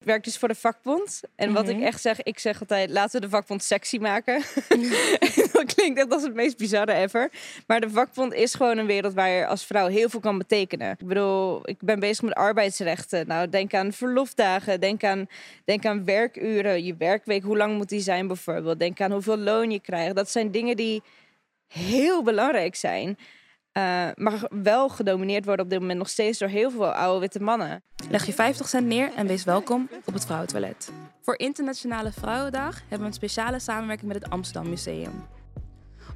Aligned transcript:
Ik 0.00 0.06
werk 0.06 0.24
dus 0.24 0.38
voor 0.38 0.48
de 0.48 0.54
vakbond. 0.54 1.20
En 1.36 1.52
wat 1.52 1.68
ik 1.68 1.76
Mhm. 1.76 1.84
echt 1.84 2.00
zeg, 2.00 2.22
ik 2.22 2.38
zeg 2.38 2.60
altijd, 2.60 2.90
laten 2.90 3.20
we 3.20 3.26
de 3.26 3.32
vakbond 3.32 3.62
sexy 3.62 3.98
maken. 3.98 4.42
dat 5.52 5.74
klinkt 5.74 5.98
echt 5.98 6.12
als 6.12 6.22
het 6.22 6.34
meest 6.34 6.56
bizarre 6.56 6.92
ever. 6.92 7.30
Maar 7.66 7.80
de 7.80 7.90
vakbond 7.90 8.32
is 8.34 8.54
gewoon 8.54 8.78
een 8.78 8.86
wereld 8.86 9.14
waar 9.14 9.28
je 9.28 9.46
als 9.46 9.64
vrouw 9.64 9.86
heel 9.86 10.08
veel 10.08 10.20
kan 10.20 10.38
betekenen. 10.38 10.90
Ik 10.98 11.06
bedoel, 11.06 11.68
ik 11.68 11.76
ben 11.80 12.00
bezig 12.00 12.24
met 12.24 12.34
arbeidsrechten. 12.34 13.26
Nou, 13.26 13.48
denk 13.48 13.74
aan 13.74 13.92
verlofdagen, 13.92 14.80
denk 14.80 15.04
aan, 15.04 15.28
denk 15.64 15.84
aan 15.86 16.04
werkuren, 16.04 16.84
je 16.84 16.94
werkweek, 16.96 17.42
hoe 17.42 17.56
lang 17.56 17.76
moet 17.76 17.88
die 17.88 18.00
zijn 18.00 18.26
bijvoorbeeld. 18.26 18.78
Denk 18.78 19.00
aan 19.00 19.12
hoeveel 19.12 19.38
loon 19.38 19.70
je 19.70 19.80
krijgt. 19.80 20.14
Dat 20.14 20.30
zijn 20.30 20.50
dingen 20.50 20.76
die 20.76 21.02
heel 21.68 22.22
belangrijk 22.22 22.74
zijn. 22.74 23.18
Eh, 23.72 24.08
maar 24.14 24.48
wel 24.50 24.88
gedomineerd 24.88 25.44
worden 25.44 25.64
op 25.64 25.70
dit 25.70 25.80
moment 25.80 25.98
nog 25.98 26.08
steeds 26.08 26.38
door 26.38 26.48
heel 26.48 26.70
veel 26.70 26.92
oude 26.92 27.20
witte 27.20 27.42
mannen. 27.42 27.82
Leg 28.10 28.26
je 28.26 28.32
50 28.32 28.68
cent 28.68 28.86
neer 28.86 29.12
en 29.14 29.26
wees 29.26 29.44
welkom 29.44 29.88
op 30.04 30.14
het 30.14 30.24
Vrouwentoilet. 30.24 30.92
Voor 31.22 31.38
Internationale 31.38 32.12
Vrouwendag 32.12 32.80
hebben 32.80 32.98
we 32.98 33.04
een 33.04 33.12
speciale 33.12 33.58
samenwerking 33.58 34.12
met 34.12 34.22
het 34.22 34.32
Amsterdam 34.32 34.68
Museum. 34.68 35.26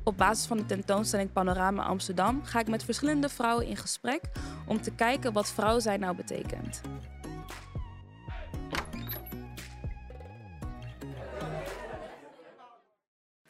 Op 0.04 0.16
basis 0.16 0.46
van 0.46 0.56
de 0.56 0.66
tentoonstelling 0.66 1.32
Panorama 1.32 1.82
Amsterdam 1.82 2.44
ga 2.44 2.60
ik 2.60 2.68
met 2.68 2.84
verschillende 2.84 3.28
vrouwen 3.28 3.66
in 3.66 3.76
gesprek 3.76 4.20
om 4.66 4.80
te 4.80 4.90
kijken 4.90 5.32
wat 5.32 5.52
vrouw 5.52 5.78
zijn 5.78 6.00
nou 6.00 6.16
betekent. 6.16 6.80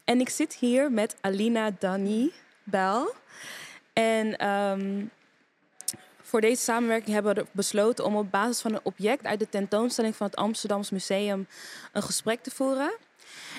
En 0.05 0.21
ik 0.21 0.29
zit 0.29 0.55
hier 0.55 0.93
met 0.93 1.17
Alina 1.21 1.71
Dani 1.79 2.33
Bel. 2.65 3.15
En 3.95 4.37
ehm, 4.37 5.05
voor 6.23 6.41
deze 6.41 6.63
samenwerking 6.63 7.15
hebben 7.15 7.35
we 7.35 7.47
besloten 7.53 8.05
om 8.05 8.17
op 8.17 8.31
basis 8.31 8.61
van 8.61 8.73
een 8.73 8.81
object 8.83 9.25
uit 9.25 9.39
de 9.39 9.49
tentoonstelling 9.49 10.17
van 10.17 10.27
het 10.27 10.37
Amsterdams 10.37 10.91
Museum 10.91 11.47
een 11.93 12.03
gesprek 12.03 12.43
te 12.43 12.51
voeren. 12.51 12.93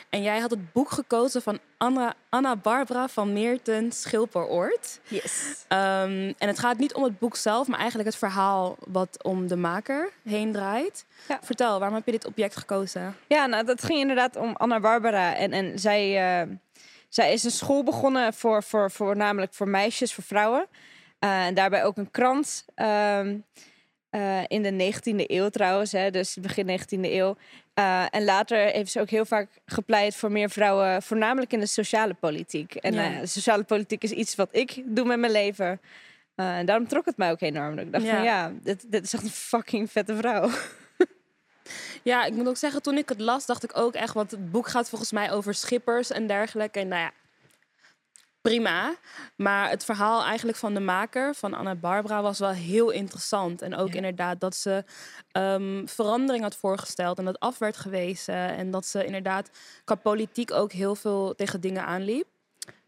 En 0.10 0.22
jij 0.22 0.40
had 0.40 0.50
het 0.50 0.72
boek 0.72 0.92
gekozen 0.92 1.42
van 1.42 1.60
Anna, 1.78 2.14
Anna 2.30 2.56
Barbara 2.56 3.08
van 3.08 3.34
Meerten 3.34 3.92
Schilperoort. 3.92 5.00
Yes. 5.08 5.66
Ehm, 5.68 6.34
en 6.38 6.48
het 6.48 6.60
gaat 6.60 6.78
niet 6.78 6.94
om 6.94 7.04
het 7.04 7.20
boek 7.20 7.36
zelf, 7.36 7.68
maar 7.68 7.80
eigenlijk 7.80 8.10
het 8.10 8.18
verhaal 8.18 8.76
wat 8.88 9.24
om 9.24 9.48
de 9.48 9.56
maker 9.56 10.10
heen 10.24 10.52
draait. 10.52 11.06
Ja. 11.28 11.40
Vertel, 11.42 11.80
waarom 11.80 11.98
heb 11.98 12.06
je 12.06 12.12
dit 12.12 12.26
object 12.26 12.56
gekozen? 12.58 13.16
Ja, 13.28 13.46
nou, 13.46 13.66
dat 13.66 13.84
ging 13.84 14.00
inderdaad 14.00 14.36
om 14.36 14.56
Anna 14.56 14.80
Barbara. 14.80 15.36
En, 15.36 15.52
en 15.52 15.80
zij, 15.80 16.42
eh, 16.42 16.48
zij 17.16 17.34
is 17.34 17.44
een 17.44 17.52
school 17.52 17.84
begonnen 17.84 18.34
voor, 18.34 18.64
voor, 18.64 18.92
voornamelijk 18.92 19.54
voor 19.54 19.68
meisjes, 19.68 20.14
voor 20.14 20.24
vrouwen. 20.24 20.68
Eh, 21.20 21.46
en 21.46 21.54
daarbij 21.54 21.84
ook 21.84 21.98
een 21.98 22.12
krant. 22.12 22.66
ehm, 22.76 23.38
eh, 24.10 24.42
in 24.48 24.64
de 24.64 24.72
19e 24.72 25.24
eeuw 25.28 25.50
trouwens, 25.50 25.92
hè, 25.92 26.12
dus 26.12 26.38
begin 26.42 26.66
19e 26.66 27.14
eeuw. 27.14 27.36
Eh, 27.74 28.06
en 28.10 28.24
later 28.24 28.58
heeft 28.58 28.92
ze 28.92 29.00
ook 29.00 29.10
heel 29.10 29.26
vaak 29.26 29.48
gepleit 29.66 30.16
voor 30.16 30.32
meer 30.32 30.50
vrouwen, 30.50 31.02
voornamelijk 31.04 31.54
in 31.54 31.60
de 31.60 31.66
sociale 31.66 32.14
politiek. 32.14 32.76
En 32.76 32.94
Ja. 32.94 33.20
de 33.20 33.26
sociale 33.26 33.64
politiek 33.64 34.04
is 34.04 34.12
iets 34.12 34.36
wat 34.36 34.50
ik 34.52 34.82
doe 34.86 35.06
met 35.06 35.20
mijn 35.20 35.32
leven. 35.32 35.82
En 36.36 36.66
daarom 36.66 36.88
trok 36.88 37.06
het 37.06 37.18
mij 37.18 37.32
ook 37.32 37.42
enorm. 37.42 37.78
Ik 37.80 37.92
dacht 37.92 38.06
Ja. 38.06 38.16
van 38.16 38.24
ja, 38.24 38.52
dit, 38.62 38.92
dit 38.92 39.04
is 39.04 39.14
echt 39.14 39.24
een 39.24 39.30
fucking 39.30 39.92
vette 39.92 40.16
vrouw. 40.16 40.50
Ja, 42.06 42.26
ik 42.26 42.34
moet 42.34 42.48
ook 42.48 42.58
zeggen, 42.58 42.82
toen 42.82 42.98
ik 42.98 43.10
het 43.10 43.20
las, 43.20 43.46
dacht 43.46 43.64
ik 43.64 43.78
ook 43.78 43.94
echt, 43.94 44.14
want 44.14 44.32
het 44.32 44.52
boek 44.52 44.68
gaat 44.68 44.90
volgens 44.90 45.12
mij 45.12 45.32
over 45.32 45.54
schippers 45.54 46.12
en 46.12 46.28
dergelijke. 46.28 46.80
En 46.80 46.88
nou 46.88 47.02
ja, 47.02 47.12
prima. 48.42 48.96
Maar 49.36 49.70
het 49.70 49.86
verhaal 49.86 50.24
eigenlijk 50.24 50.58
van 50.58 50.74
de 50.74 50.80
maker, 50.80 51.36
van 51.36 51.54
Anna 51.54 51.76
Barbara, 51.76 52.22
was 52.22 52.40
wel 52.40 52.50
heel 52.52 52.90
interessant. 52.90 53.62
En 53.62 53.76
ook 53.76 53.88
Ja. 53.90 53.96
inderdaad 53.96 54.40
dat 54.40 54.56
ze 54.56 54.84
ehm, 55.32 55.86
verandering 55.86 56.44
had 56.44 56.56
voorgesteld 56.56 57.18
en 57.18 57.26
dat 57.26 57.40
af 57.40 57.58
werd 57.58 57.78
gewezen. 57.78 58.36
En 58.36 58.72
dat 58.72 58.86
ze 58.86 59.06
inderdaad 59.06 59.50
qua 59.84 59.96
politiek 59.96 60.52
ook 60.52 60.72
heel 60.72 60.96
veel 60.96 61.36
tegen 61.36 61.62
dingen 61.62 61.86
aanliep. 61.86 62.26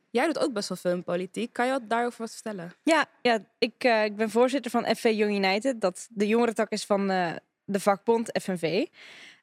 Jij 0.10 0.26
doet 0.26 0.40
ook 0.40 0.54
best 0.54 0.70
wel 0.70 0.78
veel 0.78 0.92
in 0.92 1.04
politiek. 1.04 1.54
Kan 1.54 1.66
je 1.66 1.72
wat 1.72 1.90
daarover 1.90 2.22
wat 2.22 2.32
vertellen? 2.34 2.74
Ja, 2.84 3.06
ja 3.22 3.40
ik, 3.58 3.84
eh, 3.84 4.04
ik 4.04 4.16
ben 4.16 4.30
voorzitter 4.30 4.72
van 4.72 4.96
FV 4.96 5.04
Young 5.04 5.36
United. 5.36 5.82
Dat 5.82 6.08
de 6.10 6.28
jongerentak 6.28 6.70
is 6.70 6.86
van 6.86 7.10
eh, 7.10 7.32
de 7.68 7.80
vakbond 7.80 8.30
FNV. 8.42 8.86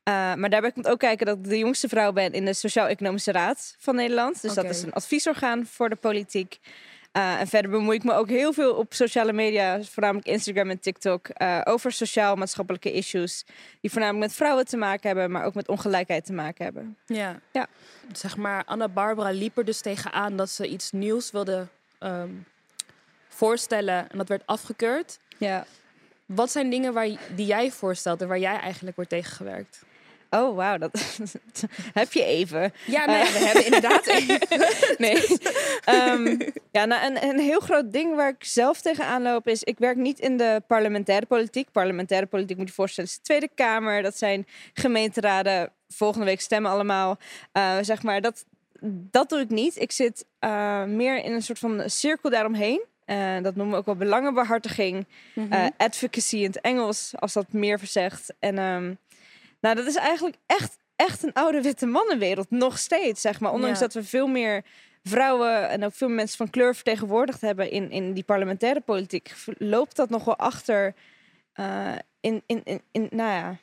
Eh, 0.03 0.35
maar 0.35 0.51
daarbij 0.51 0.73
komt 0.73 0.89
ook 0.89 0.99
kijken 0.99 1.27
dat 1.27 1.37
ik 1.37 1.45
de 1.45 1.59
jongste 1.59 1.89
vrouw 1.89 2.13
ben 2.13 2.33
in 2.33 2.45
de 2.45 2.55
Sociaal-Economische 2.55 3.33
Raad 3.33 3.77
van 3.79 3.95
Nederland. 3.95 4.43
Dus 4.43 4.55
dat 4.55 4.65
is 4.65 4.83
een 4.83 4.93
adviesorgaan 4.93 5.67
voor 5.67 5.89
de 5.89 5.97
politiek. 5.97 6.59
Eh, 7.13 7.41
en 7.41 7.47
verder 7.47 7.71
bemoei 7.71 7.97
ik 7.97 8.05
me 8.05 8.13
ook 8.13 8.29
heel 8.29 8.53
veel 8.53 8.75
op 8.75 8.95
sociale 8.95 9.33
media, 9.33 9.83
voornamelijk 9.83 10.27
Instagram 10.27 10.71
en 10.71 10.81
TikTok, 10.81 11.29
eh, 11.29 11.61
over 11.65 11.93
sociaal-maatschappelijke 11.93 12.93
issues. 12.93 13.45
Die 13.81 13.91
voornamelijk 13.91 14.27
met 14.27 14.37
vrouwen 14.37 14.65
te 14.65 14.77
maken 14.77 15.09
hebben, 15.09 15.31
maar 15.31 15.45
ook 15.45 15.55
met 15.55 15.69
ongelijkheid 15.69 16.25
te 16.25 16.33
maken 16.33 16.65
hebben. 16.65 16.97
Ja. 17.07 17.41
Ja. 17.53 17.67
Zeg 18.13 18.37
maar, 18.37 18.65
Anna 18.65 18.89
Barbara 18.89 19.31
liep 19.31 19.59
er 19.59 19.65
dus 19.65 19.81
tegenaan 19.81 20.37
dat 20.37 20.51
ze 20.51 20.69
iets 20.69 20.93
nieuws 20.93 21.31
wilde 21.31 21.67
ehm, 21.99 22.31
voorstellen 23.29 24.11
en 24.11 24.19
dat 24.19 24.29
werd 24.29 24.47
afgekeurd. 24.47 25.19
Ja. 25.39 25.67
Wat 26.27 26.51
zijn 26.51 26.71
dingen 26.71 26.93
waar, 26.93 27.09
die 27.35 27.47
jij 27.47 27.71
voorstelt 27.71 28.21
en 28.21 28.29
waar 28.29 28.39
jij 28.39 28.59
eigenlijk 28.59 28.97
wordt 28.97 29.11
tegengewerkt? 29.11 29.85
Oh, 30.35 30.57
wauw, 30.57 30.79
dat 30.79 31.19
heb 32.01 32.13
je 32.13 32.25
even. 32.25 32.73
Ja, 32.87 33.05
nee, 33.05 33.23
we 33.23 33.39
hebben 33.39 33.65
inderdaad. 33.65 34.07
nee. 35.07 35.39
Ehm, 35.85 36.51
ja, 36.71 36.85
nou, 36.85 37.07
een, 37.07 37.25
een 37.25 37.39
heel 37.39 37.61
groot 37.61 37.93
ding 37.93 38.15
waar 38.15 38.29
ik 38.29 38.45
zelf 38.45 38.81
tegenaan 38.81 39.23
loop 39.23 39.49
is... 39.49 39.63
ik 39.63 39.79
werk 39.79 39.97
niet 39.97 40.19
in 40.19 40.37
de 40.37 40.63
parlementaire 40.67 41.27
politiek. 41.27 41.73
Parlementaire 41.73 42.27
politiek 42.27 42.57
moet 42.57 42.69
je 42.69 42.75
voorstellen 42.75 43.11
is 43.11 43.17
de 43.17 43.23
Tweede 43.23 43.49
Kamer. 43.55 44.03
Dat 44.03 44.19
zijn 44.19 44.47
gemeenteraden. 44.73 45.73
Volgende 45.89 46.27
week 46.27 46.41
stemmen 46.41 46.71
allemaal. 46.71 47.19
Eh, 47.53 47.79
zeg 47.81 48.03
maar, 48.03 48.21
dat, 48.21 48.45
dat 49.11 49.29
doe 49.29 49.41
ik 49.41 49.49
niet. 49.49 49.81
Ik 49.81 49.93
zit 49.93 50.25
eh, 50.39 50.85
meer 50.85 51.25
in 51.25 51.33
een 51.33 51.43
soort 51.43 51.59
van 51.59 51.83
cirkel 51.87 52.31
daaromheen. 52.31 52.83
Eh, 53.05 53.43
dat 53.43 53.55
noemen 53.55 53.73
we 53.75 53.79
ook 53.81 53.87
wel 53.87 53.97
belangenbehartiging. 53.97 55.07
Mhm. 55.35 55.53
Eh, 55.53 55.67
advocacy 55.77 56.37
in 56.37 56.45
het 56.47 56.61
Engels, 56.61 57.13
als 57.19 57.33
dat 57.33 57.53
meer 57.53 57.79
verzegt. 57.79 58.35
En 58.39 58.59
ehm, 58.59 58.95
nou, 59.61 59.75
dat 59.77 59.87
is 59.87 59.95
eigenlijk 59.97 60.37
echt, 60.47 60.77
echt 60.97 61.23
een 61.23 61.33
oude 61.33 61.63
witte 61.63 61.87
mannenwereld, 61.87 62.51
nog 62.51 62.79
steeds, 62.79 63.21
zeg 63.21 63.41
maar. 63.41 63.53
Ondanks 63.53 63.79
Ja. 63.79 63.85
dat 63.85 63.95
we 63.95 64.05
veel 64.05 64.27
meer 64.27 64.63
vrouwen 65.03 65.69
en 65.69 65.85
ook 65.85 65.95
veel 65.95 66.07
meer 66.09 66.17
mensen 66.17 66.37
van 66.37 66.51
kleur 66.51 66.75
vertegenwoordigd 66.75 67.41
hebben 67.41 67.71
in, 67.71 67.91
in 67.91 68.13
die 68.13 68.25
parlementaire 68.25 68.81
politiek, 68.81 69.35
loopt 69.59 69.97
dat 69.97 70.11
nog 70.11 70.25
wel 70.25 70.37
achter 70.39 70.95
eh, 71.53 71.93
in, 72.21 72.43
in, 72.47 72.61
in, 72.65 72.81
in, 72.93 73.07
nou 73.11 73.31
ja, 73.33 73.57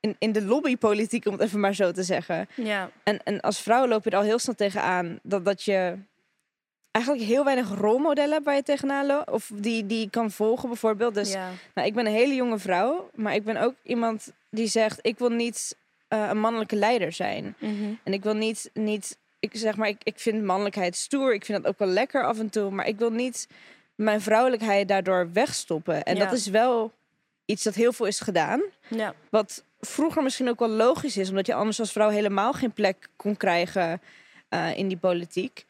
in, 0.00 0.16
in 0.18 0.32
de 0.32 0.42
lobbypolitiek, 0.44 1.26
om 1.26 1.32
het 1.32 1.42
even 1.42 1.60
maar 1.60 1.74
zo 1.74 1.92
te 1.92 2.02
zeggen. 2.02 2.48
ja. 2.54 2.90
En, 3.04 3.22
en 3.24 3.40
als 3.40 3.60
vrouw 3.60 3.86
loop 3.86 4.04
je 4.04 4.10
er 4.10 4.16
al 4.16 4.22
heel 4.22 4.38
snel 4.38 4.54
tegenaan 4.54 5.18
dat, 5.22 5.44
dat 5.44 5.62
je 5.62 5.96
eigenlijk 6.90 7.26
heel 7.26 7.44
weinig 7.44 7.68
rolmodellen 7.68 8.42
waar 8.42 8.54
je 8.54 8.62
tegenaan 8.62 9.06
loopt. 9.06 9.30
Of 9.30 9.50
die, 9.54 9.86
die 9.86 10.10
kan 10.10 10.30
volgen 10.30 10.68
bijvoorbeeld. 10.68 11.14
Dus 11.14 11.32
ja. 11.32 11.50
nou, 11.74 11.88
ik 11.88 11.94
ben 11.94 12.06
een 12.06 12.12
hele 12.12 12.34
jonge 12.34 12.58
vrouw, 12.58 13.10
maar 13.14 13.34
ik 13.34 13.44
ben 13.44 13.56
ook 13.56 13.74
iemand 13.82 14.32
die 14.50 14.66
zegt: 14.66 14.98
ik 15.02 15.18
wil 15.18 15.30
niet 15.30 15.76
eh, 16.08 16.28
een 16.28 16.40
mannelijke 16.40 16.76
leider 16.76 17.12
zijn. 17.12 17.54
Mhm. 17.58 17.92
En 18.02 18.12
ik 18.12 18.22
wil 18.22 18.34
niet, 18.34 18.70
niet 18.74 19.18
ik 19.38 19.50
zeg 19.54 19.76
maar, 19.76 19.88
ik, 19.88 20.00
ik 20.02 20.18
vind 20.18 20.44
mannelijkheid 20.44 20.96
stoer. 20.96 21.34
Ik 21.34 21.44
vind 21.44 21.62
dat 21.62 21.72
ook 21.72 21.78
wel 21.78 21.88
lekker 21.88 22.24
af 22.24 22.38
en 22.38 22.50
toe, 22.50 22.70
maar 22.70 22.86
ik 22.86 22.98
wil 22.98 23.10
niet 23.10 23.48
mijn 23.94 24.20
vrouwelijkheid 24.20 24.88
daardoor 24.88 25.32
wegstoppen. 25.32 26.02
En 26.02 26.16
Ja. 26.16 26.24
dat 26.24 26.32
is 26.32 26.46
wel 26.46 26.92
iets 27.44 27.62
dat 27.62 27.74
heel 27.74 27.92
veel 27.92 28.06
is 28.06 28.20
gedaan. 28.20 28.62
ja. 28.88 29.14
Wat 29.30 29.64
vroeger 29.80 30.22
misschien 30.22 30.48
ook 30.48 30.58
wel 30.58 30.68
logisch 30.68 31.16
is, 31.16 31.28
omdat 31.28 31.46
je 31.46 31.54
anders 31.54 31.80
als 31.80 31.92
vrouw 31.92 32.08
helemaal 32.08 32.52
geen 32.52 32.72
plek 32.72 33.08
kon 33.16 33.36
krijgen 33.36 34.00
eh, 34.48 34.76
in 34.76 34.88
die 34.88 34.96
politiek. 34.96 35.66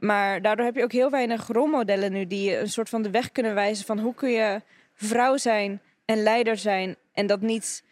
Maar 0.00 0.42
daardoor 0.42 0.64
heb 0.64 0.74
je 0.74 0.82
ook 0.82 0.92
heel 0.92 1.10
weinig 1.10 1.46
rolmodellen 1.46 2.12
nu 2.12 2.26
die 2.26 2.50
je 2.50 2.58
een 2.58 2.68
soort 2.70 2.88
van 2.88 3.02
de 3.02 3.10
weg 3.10 3.32
kunnen 3.32 3.54
wijzen 3.54 3.84
van 3.86 3.98
hoe 3.98 4.14
kun 4.14 4.30
je 4.30 4.62
vrouw 4.94 5.36
zijn 5.36 5.80
en 6.04 6.22
leider 6.22 6.56
zijn 6.56 6.96
en 7.12 7.26
dat 7.26 7.40
niet, 7.40 7.82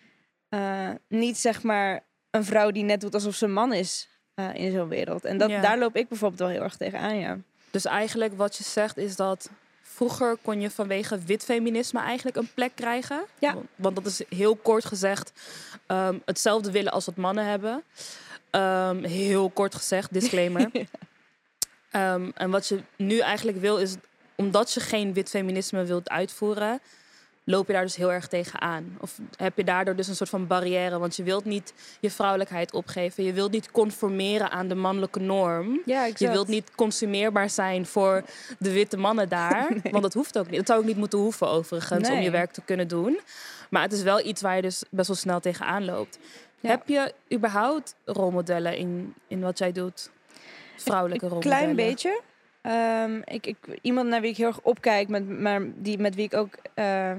eh, 0.49 0.91
niet 1.09 1.39
zeg 1.39 1.63
maar 1.63 2.01
een 2.31 2.45
vrouw 2.45 2.71
die 2.71 2.83
net 2.85 3.01
doet 3.01 3.15
alsof 3.15 3.35
ze 3.35 3.45
een 3.45 3.53
man 3.53 3.73
is 3.73 4.09
eh, 4.35 4.55
in 4.55 4.73
zo'n 4.73 4.89
wereld. 4.89 5.25
En 5.25 5.39
dat, 5.39 5.51
Ja. 5.51 5.61
daar 5.61 5.79
loop 5.79 5.97
ik 5.97 6.09
bijvoorbeeld 6.09 6.41
wel 6.41 6.49
heel 6.49 6.63
erg 6.63 6.77
tegenaan, 6.77 7.19
ja. 7.19 7.39
Dus 7.71 7.85
eigenlijk 7.85 8.37
wat 8.37 8.57
je 8.57 8.65
zegt 8.65 8.97
is 8.97 9.17
dat 9.17 9.51
vroeger 9.83 10.37
kon 10.43 10.61
je 10.61 10.71
vanwege 10.71 11.19
wit 11.19 11.45
feminisme 11.45 12.01
eigenlijk 12.01 12.37
een 12.37 12.51
plek 12.55 12.71
krijgen. 12.75 13.25
Ja. 13.39 13.55
Want, 13.55 13.67
want 13.77 13.97
dat 13.97 14.07
is 14.07 14.23
heel 14.29 14.57
kort 14.57 14.85
gezegd 14.85 15.33
ehm, 15.87 16.19
hetzelfde 16.25 16.71
willen 16.71 16.93
als 16.93 17.07
wat 17.07 17.17
mannen 17.17 17.45
hebben. 17.47 17.83
Ehm, 18.51 19.03
heel 19.05 19.51
kort 19.51 19.75
gezegd, 19.75 20.13
disclaimer. 20.13 20.71
Ehm, 21.91 22.31
en 22.35 22.51
wat 22.51 22.69
je 22.69 22.81
nu 22.97 23.19
eigenlijk 23.19 23.59
wil 23.59 23.77
is, 23.77 23.95
omdat 24.35 24.73
je 24.73 24.81
geen 24.81 25.13
wit 25.13 25.29
feminisme 25.29 25.85
wilt 25.85 26.11
uitvoeren, 26.11 26.81
loop 27.45 27.67
je 27.67 27.73
daar 27.73 27.83
dus 27.83 27.97
heel 27.97 28.13
erg 28.13 28.27
tegenaan? 28.27 28.97
Of 29.01 29.19
heb 29.37 29.57
je 29.57 29.65
daardoor 29.65 29.97
dus 29.97 30.09
een 30.09 30.17
soort 30.17 30.31
van 30.31 30.47
barrière? 30.47 30.99
Want 30.99 31.17
je 31.17 31.23
wilt 31.23 31.45
niet 31.45 31.73
je 32.01 32.11
vrouwelijkheid 32.11 32.73
opgeven. 32.73 33.25
Je 33.25 33.33
wilt 33.33 33.51
niet 33.51 33.71
conformeren 33.71 34.51
aan 34.51 34.69
de 34.69 34.75
mannelijke 34.75 35.21
norm. 35.21 35.81
Ja, 35.85 36.09
Je 36.17 36.31
wilt 36.31 36.49
niet 36.49 36.71
consumeerbaar 36.75 37.51
zijn 37.51 37.87
voor 37.87 38.23
de 38.59 38.73
witte 38.73 38.97
mannen 38.97 39.29
daar. 39.29 39.69
Want 39.91 40.03
dat 40.03 40.15
hoeft 40.15 40.39
ook 40.39 40.47
niet. 40.49 40.57
Dat 40.57 40.67
zou 40.67 40.81
ook 40.81 40.87
niet 40.87 40.97
moeten 40.97 41.19
hoeven 41.19 41.49
overigens 41.49 42.09
om 42.09 42.21
je 42.21 42.31
werk 42.31 42.53
te 42.53 42.63
kunnen 42.65 42.89
doen. 42.89 43.21
Maar 43.71 43.83
het 43.83 43.93
is 43.93 44.03
wel 44.03 44.27
iets 44.27 44.43
waar 44.43 44.57
je 44.57 44.63
dus 44.63 44.83
best 44.91 45.09
wel 45.09 45.17
snel 45.17 45.41
tegenaan 45.41 45.85
loopt. 45.85 46.19
Ja. 46.61 46.69
Heb 46.69 46.89
je 46.89 47.15
überhaupt 47.33 47.95
rolmodellen 48.05 48.77
in, 48.77 49.15
in 49.29 49.41
wat 49.41 49.59
jij 49.59 49.73
doet? 49.73 50.11
Vrouwelijke 50.83 51.25
Een 51.25 51.31
rolmodellen? 51.31 51.59
klein 51.59 51.77
beetje. 51.77 52.21
Ehm, 52.63 53.21
ik, 53.25 53.47
ik, 53.47 53.57
iemand 53.83 54.09
naar 54.09 54.21
wie 54.21 54.31
ik 54.31 54.37
heel 54.37 54.47
erg 54.47 54.61
opkijk, 54.63 55.09
met, 55.09 55.41
maar 55.41 55.61
die, 55.75 55.99
met 55.99 56.15
wie 56.15 56.25
ik 56.25 56.35
ook 56.35 56.55
eh, 56.75 57.13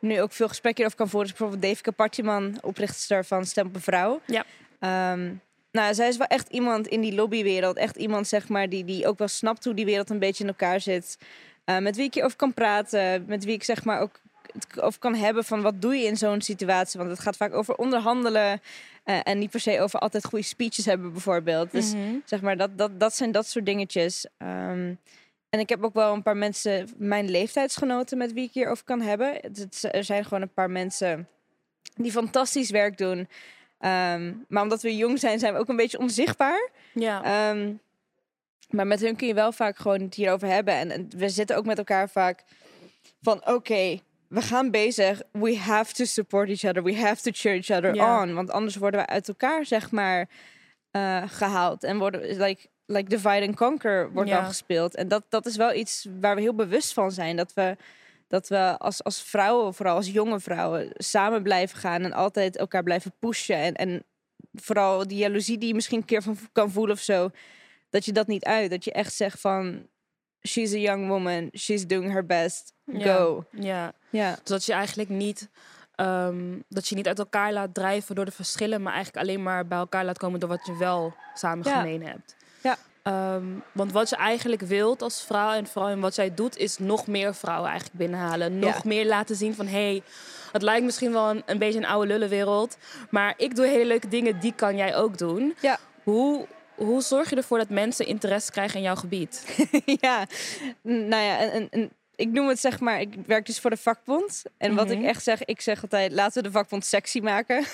nu 0.00 0.20
ook 0.20 0.32
veel 0.32 0.48
gesprekken 0.48 0.84
over 0.84 0.96
kan 0.96 1.08
voeren, 1.08 1.28
is 1.30 1.36
bijvoorbeeld 1.36 1.70
Devika 1.70 1.90
Partiman, 1.90 2.58
oprichter 2.62 3.24
van 3.24 3.44
Stem 3.44 3.66
op 3.66 3.74
een 3.74 3.80
Vrouw. 3.80 4.20
Ja. 4.26 4.44
Ehm, 4.78 5.32
nou, 5.70 5.94
zij 5.94 6.08
is 6.08 6.16
wel 6.16 6.26
echt 6.26 6.48
iemand 6.48 6.86
in 6.86 7.00
die 7.00 7.14
lobbywereld. 7.14 7.76
Echt 7.76 7.96
iemand, 7.96 8.28
zeg 8.28 8.48
maar, 8.48 8.68
die, 8.68 8.84
die 8.84 9.06
ook 9.06 9.18
wel 9.18 9.28
snapt 9.28 9.64
hoe 9.64 9.74
die 9.74 9.84
wereld 9.84 10.10
een 10.10 10.18
beetje 10.18 10.42
in 10.42 10.48
elkaar 10.50 10.80
zit. 10.80 11.18
Eh, 11.64 11.78
met 11.78 11.96
wie 11.96 12.04
ik 12.04 12.14
hierover 12.14 12.36
kan 12.36 12.54
praten. 12.54 13.24
Met 13.26 13.44
wie 13.44 13.54
ik 13.54 13.64
zeg 13.64 13.84
maar 13.84 14.00
ook 14.00 14.20
het 14.58 14.80
over 14.80 14.98
kan 15.00 15.14
hebben 15.14 15.44
van 15.44 15.62
wat 15.62 15.82
doe 15.82 15.96
je 15.96 16.06
in 16.06 16.16
zo'n 16.16 16.40
situatie. 16.40 16.98
Want 16.98 17.10
het 17.10 17.20
gaat 17.20 17.36
vaak 17.36 17.54
over 17.54 17.74
onderhandelen. 17.76 18.60
eh, 19.04 19.18
en 19.22 19.38
niet 19.38 19.50
per 19.50 19.60
se 19.60 19.80
over 19.80 19.98
altijd 20.00 20.24
goede 20.24 20.44
speeches 20.44 20.84
hebben 20.84 21.12
bijvoorbeeld. 21.12 21.70
Dus 21.72 21.92
Mhm. 21.94 22.16
Zeg 22.24 22.40
maar, 22.40 22.56
dat, 22.56 22.78
dat, 22.78 23.00
dat 23.00 23.14
zijn 23.14 23.32
dat 23.32 23.46
soort 23.46 23.66
dingetjes. 23.66 24.26
Ehm, 24.38 24.94
en 25.50 25.60
ik 25.60 25.68
heb 25.68 25.84
ook 25.84 25.94
wel 25.94 26.12
een 26.12 26.22
paar 26.22 26.36
mensen, 26.36 26.88
mijn 26.96 27.30
leeftijdsgenoten, 27.30 28.18
met 28.18 28.32
wie 28.32 28.44
ik 28.46 28.52
hierover 28.52 28.84
kan 28.84 29.00
hebben. 29.00 29.34
Het, 29.40 29.88
er 29.92 30.04
zijn 30.04 30.24
gewoon 30.24 30.42
een 30.42 30.52
paar 30.52 30.70
mensen 30.70 31.28
die 31.94 32.10
fantastisch 32.10 32.70
werk 32.70 32.98
doen. 32.98 33.28
Ehm, 33.78 34.32
maar 34.48 34.62
omdat 34.62 34.82
we 34.82 34.96
jong 34.96 35.18
zijn, 35.18 35.38
zijn 35.38 35.52
we 35.52 35.58
ook 35.58 35.68
een 35.68 35.76
beetje 35.76 35.98
onzichtbaar. 35.98 36.68
Ja. 36.92 37.22
Ehm, 37.50 37.72
maar 38.70 38.86
met 38.86 39.00
hun 39.00 39.16
kun 39.16 39.26
je 39.26 39.34
wel 39.34 39.52
vaak 39.52 39.76
gewoon 39.76 40.00
het 40.00 40.14
hierover 40.14 40.48
hebben. 40.48 40.74
En, 40.74 40.90
en 40.90 41.08
we 41.16 41.28
zitten 41.28 41.56
ook 41.56 41.66
met 41.66 41.78
elkaar 41.78 42.08
vaak 42.10 42.44
van 43.22 43.46
oké, 43.48 44.00
we 44.28 44.42
gaan 44.42 44.70
bezig. 44.70 45.22
We 45.32 45.56
have 45.58 45.92
to 45.94 46.04
support 46.04 46.48
each 46.48 46.64
other. 46.64 46.82
We 46.82 46.96
have 46.96 47.22
to 47.22 47.30
cheer 47.34 47.54
each 47.54 47.70
other 47.70 47.92
on. 48.20 48.34
Want 48.34 48.50
anders 48.50 48.76
worden 48.76 49.00
we 49.00 49.06
uit 49.06 49.28
elkaar, 49.28 49.64
zeg 49.66 49.90
maar, 49.90 50.28
eh, 50.90 51.22
gehaald. 51.26 51.84
En 51.84 51.98
worden, 51.98 52.36
like, 52.36 52.66
like 52.86 53.08
divide 53.08 53.46
and 53.46 53.56
conquer 53.56 54.12
wordt 54.12 54.28
Ja. 54.28 54.36
dan 54.36 54.46
gespeeld. 54.46 54.94
En 54.94 55.08
dat, 55.08 55.24
dat 55.28 55.46
is 55.46 55.56
wel 55.56 55.74
iets 55.74 56.06
waar 56.20 56.34
we 56.34 56.40
heel 56.40 56.54
bewust 56.54 56.92
van 56.92 57.12
zijn. 57.12 57.36
Dat 57.36 57.52
we, 57.54 57.76
dat 58.28 58.48
we 58.48 58.78
als, 58.78 59.04
als 59.04 59.22
vrouwen, 59.22 59.74
vooral 59.74 59.96
als 59.96 60.10
jonge 60.10 60.40
vrouwen, 60.40 60.90
samen 60.94 61.42
blijven 61.42 61.78
gaan. 61.78 62.02
En 62.02 62.12
altijd 62.12 62.56
elkaar 62.56 62.82
blijven 62.82 63.12
pushen. 63.18 63.56
En, 63.56 63.74
en 63.74 64.04
vooral 64.54 65.06
die 65.06 65.18
jaloezie 65.18 65.58
die 65.58 65.68
je 65.68 65.74
misschien 65.74 65.98
een 65.98 66.04
keer 66.04 66.22
van 66.22 66.38
kan 66.52 66.70
voelen 66.70 66.94
of 66.94 67.00
zo. 67.02 67.30
Dat 67.90 68.04
je 68.04 68.12
dat 68.12 68.26
niet 68.26 68.44
uit. 68.44 68.70
Dat 68.70 68.84
je 68.84 68.92
echt 68.92 69.14
zegt 69.14 69.40
van... 69.40 69.86
She's 70.48 70.72
a 70.72 70.76
young 70.76 71.08
woman. 71.08 71.50
She's 71.58 71.86
doing 71.86 72.12
her 72.12 72.26
best. 72.26 72.72
Go. 72.92 73.44
ja. 73.50 73.92
Ja. 74.16 74.30
Dus 74.30 74.40
dat 74.44 74.64
je 74.64 74.72
eigenlijk 74.72 75.08
niet, 75.08 75.48
ehm, 75.94 76.58
dat 76.68 76.88
je 76.88 76.94
niet 76.94 77.06
uit 77.06 77.18
elkaar 77.18 77.52
laat 77.52 77.74
drijven 77.74 78.14
door 78.14 78.24
de 78.24 78.30
verschillen, 78.30 78.82
maar 78.82 78.92
eigenlijk 78.94 79.26
alleen 79.26 79.42
maar 79.42 79.66
bij 79.66 79.78
elkaar 79.78 80.04
laat 80.04 80.18
komen 80.18 80.40
door 80.40 80.48
wat 80.48 80.66
je 80.66 80.76
wel 80.76 81.14
samen 81.34 81.68
Ja. 81.68 81.76
gemeen 81.80 82.06
hebt. 82.06 82.36
Ja. 82.62 82.76
Ehm, 83.02 83.44
want 83.72 83.92
wat 83.92 84.08
je 84.08 84.16
eigenlijk 84.16 84.62
wilt 84.62 85.02
als 85.02 85.22
vrouw 85.24 85.52
en 85.52 85.66
vooral 85.66 85.90
in 85.90 86.00
wat 86.00 86.14
zij 86.14 86.34
doet, 86.34 86.56
is 86.56 86.78
nog 86.78 87.06
meer 87.06 87.34
vrouwen 87.34 87.68
eigenlijk 87.70 87.98
binnenhalen. 87.98 88.58
Nog 88.58 88.74
Ja. 88.74 88.80
meer 88.84 89.06
laten 89.06 89.36
zien 89.36 89.54
van 89.54 89.66
hé, 89.66 89.72
hey, 89.90 90.02
het 90.52 90.62
lijkt 90.62 90.84
misschien 90.84 91.12
wel 91.12 91.30
een, 91.30 91.42
een 91.46 91.58
beetje 91.58 91.78
een 91.78 91.86
oude 91.86 92.06
lullenwereld, 92.12 92.76
maar 93.10 93.34
ik 93.36 93.56
doe 93.56 93.66
hele 93.66 93.86
leuke 93.86 94.08
dingen, 94.08 94.40
die 94.40 94.52
kan 94.52 94.76
jij 94.76 94.96
ook 94.96 95.18
doen. 95.18 95.54
Ja. 95.60 95.78
Hoe, 96.02 96.46
hoe 96.74 97.02
zorg 97.02 97.30
je 97.30 97.36
ervoor 97.36 97.58
dat 97.58 97.68
mensen 97.68 98.06
interesse 98.06 98.50
krijgen 98.50 98.76
in 98.76 98.82
jouw 98.82 98.94
gebied? 98.94 99.56
ja. 100.00 100.26
Nou 100.82 101.22
ja, 101.22 101.38
en, 101.38 101.50
en, 101.52 101.68
en 101.70 101.90
ik 102.16 102.28
noem 102.28 102.48
het 102.48 102.58
zeg 102.58 102.80
maar... 102.80 103.00
Ik 103.00 103.14
werk 103.26 103.46
dus 103.46 103.60
voor 103.60 103.70
de 103.70 103.76
vakbond. 103.76 104.42
En 104.58 104.74
wat 104.74 104.90
ik 104.90 104.98
Mhm. 104.98 105.06
echt 105.06 105.22
zeg... 105.22 105.44
Ik 105.44 105.60
zeg 105.60 105.82
altijd, 105.82 106.12
laten 106.12 106.42
we 106.42 106.48
de 106.48 106.54
vakbond 106.54 106.84
sexy 106.84 107.20
maken. 107.20 107.64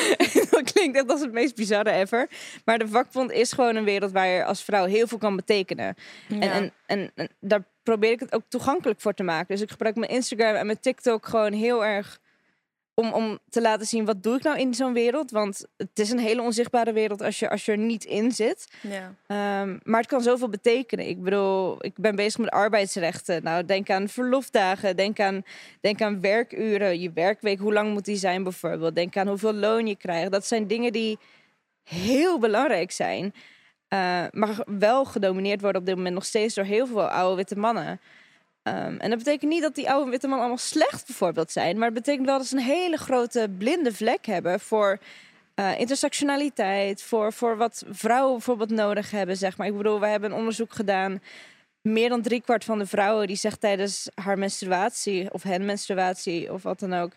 dat 0.50 0.72
klinkt 0.72 0.96
echt 0.96 1.10
als 1.10 1.20
het 1.20 1.32
meest 1.32 1.54
bizarre 1.54 1.90
ever. 1.90 2.28
Maar 2.64 2.78
de 2.78 2.88
vakbond 2.88 3.30
is 3.30 3.52
gewoon 3.52 3.76
een 3.76 3.84
wereld 3.84 4.12
waar 4.12 4.26
je 4.26 4.44
als 4.44 4.62
vrouw 4.64 4.84
heel 4.84 5.06
veel 5.06 5.18
kan 5.18 5.36
betekenen. 5.36 5.94
En, 6.28 6.72
en, 6.86 7.10
en 7.14 7.28
daar 7.40 7.64
probeer 7.82 8.10
ik 8.10 8.20
het 8.20 8.32
ook 8.32 8.42
toegankelijk 8.48 9.00
voor 9.00 9.14
te 9.14 9.22
maken. 9.22 9.46
Dus 9.54 9.60
ik 9.60 9.70
gebruik 9.70 9.96
mijn 9.96 10.10
Instagram 10.10 10.54
en 10.54 10.66
mijn 10.66 10.80
TikTok 10.80 11.26
gewoon 11.26 11.52
heel 11.52 11.84
erg 11.84 12.20
om, 12.94 13.12
om 13.12 13.38
te 13.48 13.60
laten 13.60 13.86
zien 13.86 14.04
wat 14.04 14.22
doe 14.22 14.36
ik 14.36 14.42
nou 14.42 14.58
in 14.58 14.74
zo'n 14.74 14.92
wereld. 14.92 15.30
Want 15.30 15.66
het 15.76 15.98
is 15.98 16.10
een 16.10 16.18
hele 16.18 16.42
onzichtbare 16.42 16.92
wereld 16.92 17.22
als 17.22 17.38
je, 17.38 17.50
als 17.50 17.64
je 17.64 17.72
er 17.72 17.78
niet 17.78 18.04
in 18.04 18.32
zit. 18.32 18.72
ja. 18.80 19.14
Ehm, 19.26 19.78
maar 19.82 20.00
het 20.00 20.08
kan 20.10 20.22
zoveel 20.22 20.48
betekenen. 20.48 21.08
Ik 21.08 21.22
bedoel, 21.22 21.84
ik 21.84 21.94
ben 21.96 22.16
bezig 22.16 22.38
met 22.40 22.50
arbeidsrechten. 22.50 23.42
Nou, 23.42 23.64
denk 23.64 23.90
aan 23.90 24.08
verlofdagen. 24.08 24.96
Denk 24.96 25.20
aan, 25.20 25.42
denk 25.80 26.00
aan 26.02 26.20
werkuren. 26.20 27.00
Je 27.00 27.10
werkweek, 27.12 27.58
hoe 27.58 27.72
lang 27.72 27.92
moet 27.92 28.04
die 28.04 28.16
zijn 28.16 28.42
bijvoorbeeld? 28.42 28.94
Denk 28.94 29.16
aan 29.16 29.28
hoeveel 29.28 29.54
loon 29.54 29.86
je 29.86 29.96
krijgt. 29.96 30.30
Dat 30.32 30.46
zijn 30.46 30.66
dingen 30.66 30.92
die 30.92 31.18
heel 31.84 32.38
belangrijk 32.38 32.90
zijn. 32.92 33.34
eh, 33.88 34.24
maar 34.30 34.64
wel 34.66 35.04
gedomineerd 35.04 35.60
worden 35.60 35.80
op 35.80 35.86
dit 35.86 35.96
moment 35.96 36.14
nog 36.14 36.24
steeds 36.24 36.54
door 36.54 36.64
heel 36.64 36.86
veel 36.86 37.08
oude 37.08 37.36
witte 37.36 37.58
mannen. 37.58 38.00
Ehm, 38.62 38.96
en 38.96 39.08
dat 39.10 39.18
betekent 39.18 39.50
niet 39.50 39.62
dat 39.62 39.74
die 39.74 39.90
oude 39.90 40.10
witte 40.10 40.26
mannen 40.26 40.46
allemaal 40.46 40.64
slecht 40.64 41.06
bijvoorbeeld 41.06 41.52
zijn. 41.52 41.76
Maar 41.76 41.84
het 41.84 41.94
betekent 41.94 42.26
wel 42.26 42.38
dat 42.38 42.46
ze 42.46 42.56
een 42.56 42.62
hele 42.62 42.96
grote 42.96 43.48
blinde 43.58 43.92
vlek 43.92 44.26
hebben 44.26 44.60
voor 44.60 44.98
eh, 45.54 45.78
intersectionaliteit. 45.78 47.02
Voor, 47.02 47.32
voor 47.32 47.56
wat 47.56 47.84
vrouwen 47.90 48.32
bijvoorbeeld 48.32 48.70
nodig 48.70 49.10
hebben, 49.10 49.36
zeg 49.36 49.56
maar. 49.56 49.66
Ik 49.66 49.76
bedoel, 49.76 50.00
we 50.00 50.06
hebben 50.06 50.30
een 50.30 50.36
onderzoek 50.36 50.72
gedaan. 50.72 51.22
Meer 51.80 52.08
dan 52.08 52.22
driekwart 52.22 52.64
van 52.64 52.78
de 52.78 52.86
vrouwen 52.86 53.26
die 53.26 53.36
zegt 53.36 53.60
tijdens 53.60 54.08
haar 54.14 54.38
menstruatie 54.38 55.32
of 55.32 55.42
hen 55.42 55.64
menstruatie 55.64 56.52
of 56.52 56.62
wat 56.62 56.80
dan 56.80 56.94
ook 56.94 57.12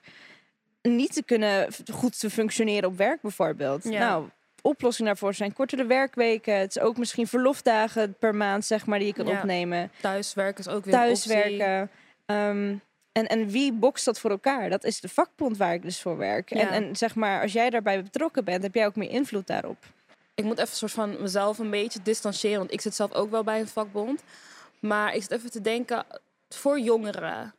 niet 0.82 1.14
te 1.14 1.24
kunnen 1.24 1.68
goed 1.94 2.20
te 2.20 2.30
functioneren 2.30 2.90
op 2.90 2.98
werk 2.98 3.22
bijvoorbeeld. 3.22 3.84
Ja. 3.84 4.00
Nou, 4.00 4.30
oplossing 4.66 5.08
daarvoor 5.08 5.34
zijn 5.34 5.54
kortere 5.54 5.86
werkweken. 5.86 6.56
Het 6.58 6.76
is 6.76 6.82
ook 6.82 6.98
misschien 6.98 7.28
verlofdagen 7.28 8.14
per 8.20 8.36
maand, 8.36 8.66
zeg 8.66 8.86
maar, 8.86 9.00
die 9.00 9.08
je 9.08 9.14
kan 9.14 9.26
Ja. 9.26 9.38
opnemen. 9.38 9.92
Thuiswerken 10.02 10.66
is 10.66 10.72
ook 10.72 10.86
weer 10.86 10.94
een 10.94 11.10
optie. 11.10 11.30
Thuiswerken. 11.32 11.90
Ehm, 12.26 12.76
en, 13.12 13.28
en 13.28 13.48
wie 13.48 13.74
bokst 13.74 14.06
dat 14.06 14.20
voor 14.20 14.30
elkaar? 14.30 14.70
Dat 14.70 14.84
is 14.84 15.00
de 15.00 15.10
vakbond 15.10 15.58
waar 15.58 15.74
ik 15.74 15.82
dus 15.82 16.02
voor 16.02 16.18
werk. 16.18 16.50
Ja. 16.54 16.60
En, 16.60 16.70
en 16.70 16.96
zeg 16.96 17.16
maar, 17.16 17.42
als 17.42 17.54
jij 17.54 17.70
daarbij 17.70 18.04
betrokken 18.04 18.44
bent, 18.46 18.64
heb 18.64 18.74
jij 18.76 18.86
ook 18.86 18.96
meer 18.96 19.10
invloed 19.10 19.48
daarop. 19.48 19.78
ik 20.36 20.44
moet 20.44 20.60
even 20.60 20.76
soort 20.76 20.92
van 20.92 21.22
mezelf 21.22 21.58
een 21.60 21.70
beetje 21.70 22.00
distancieren. 22.04 22.60
Want 22.60 22.74
ik 22.74 22.82
zit 22.82 22.96
zelf 22.96 23.12
ook 23.14 23.32
wel 23.32 23.44
bij 23.44 23.60
een 23.60 23.68
vakbond. 23.68 24.24
Maar 24.80 25.16
ik 25.16 25.22
zit 25.22 25.32
even 25.32 25.52
te 25.52 25.62
denken, 25.62 26.06
voor 26.50 26.80
jongeren, 26.80 27.54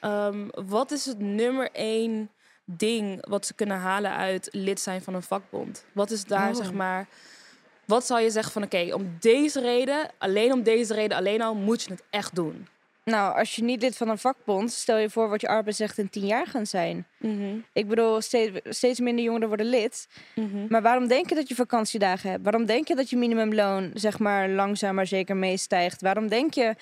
ehm, 0.00 0.48
wat 0.66 0.90
is 0.90 1.06
het 1.06 1.18
nummer 1.18 1.70
één 1.72 2.30
ding 2.64 3.26
wat 3.28 3.46
ze 3.46 3.54
kunnen 3.54 3.76
halen 3.76 4.10
uit 4.16 4.48
lid 4.52 4.80
zijn 4.80 5.02
van 5.02 5.14
een 5.14 5.22
vakbond? 5.22 5.84
Wat 5.92 6.10
is 6.10 6.24
daar, 6.24 6.48
Oh. 6.50 6.56
zeg 6.56 6.72
maar, 6.72 7.06
wat 7.84 8.06
zou 8.06 8.20
je 8.20 8.30
zeggen 8.30 8.52
van 8.52 8.62
oké, 8.62 8.94
om 8.94 9.16
deze 9.20 9.60
reden, 9.60 10.08
alleen 10.18 10.52
om 10.52 10.62
deze 10.62 10.94
reden 10.94 11.16
alleen 11.16 11.42
al, 11.42 11.54
moet 11.54 11.82
je 11.82 11.90
het 11.90 12.02
echt 12.10 12.34
doen? 12.34 12.66
Nou, 13.04 13.38
als 13.38 13.56
je 13.56 13.62
niet 13.64 13.82
lid 13.82 13.96
van 13.96 14.08
een 14.08 14.18
vakbond, 14.18 14.72
stel 14.72 14.96
je 14.96 15.10
voor 15.10 15.28
wat 15.28 15.40
je 15.40 15.48
arbeidsrecht 15.48 15.98
in 15.98 16.10
tien 16.10 16.26
jaar 16.26 16.46
gaan 16.46 16.66
zijn. 16.66 17.06
Ik 17.72 17.88
bedoel, 17.88 18.20
steeds, 18.20 18.60
steeds 18.76 19.00
minder 19.00 19.24
jongeren 19.24 19.48
worden 19.48 19.66
lid. 19.66 20.08
Maar 20.68 20.82
waarom 20.82 21.06
denk 21.08 21.28
je 21.28 21.34
dat 21.34 21.48
je 21.48 21.54
vakantiedagen 21.54 22.30
hebt? 22.30 22.42
Waarom 22.42 22.66
denk 22.66 22.88
je 22.88 22.94
dat 22.94 23.10
je 23.10 23.16
minimumloon 23.16 23.90
zeg 23.94 24.18
maar 24.18 24.48
langzaam 24.48 24.94
maar 24.94 25.06
zeker 25.06 25.36
meestijgt? 25.36 26.00
Waarom 26.00 26.28
denk 26.28 26.54
je 26.54 26.74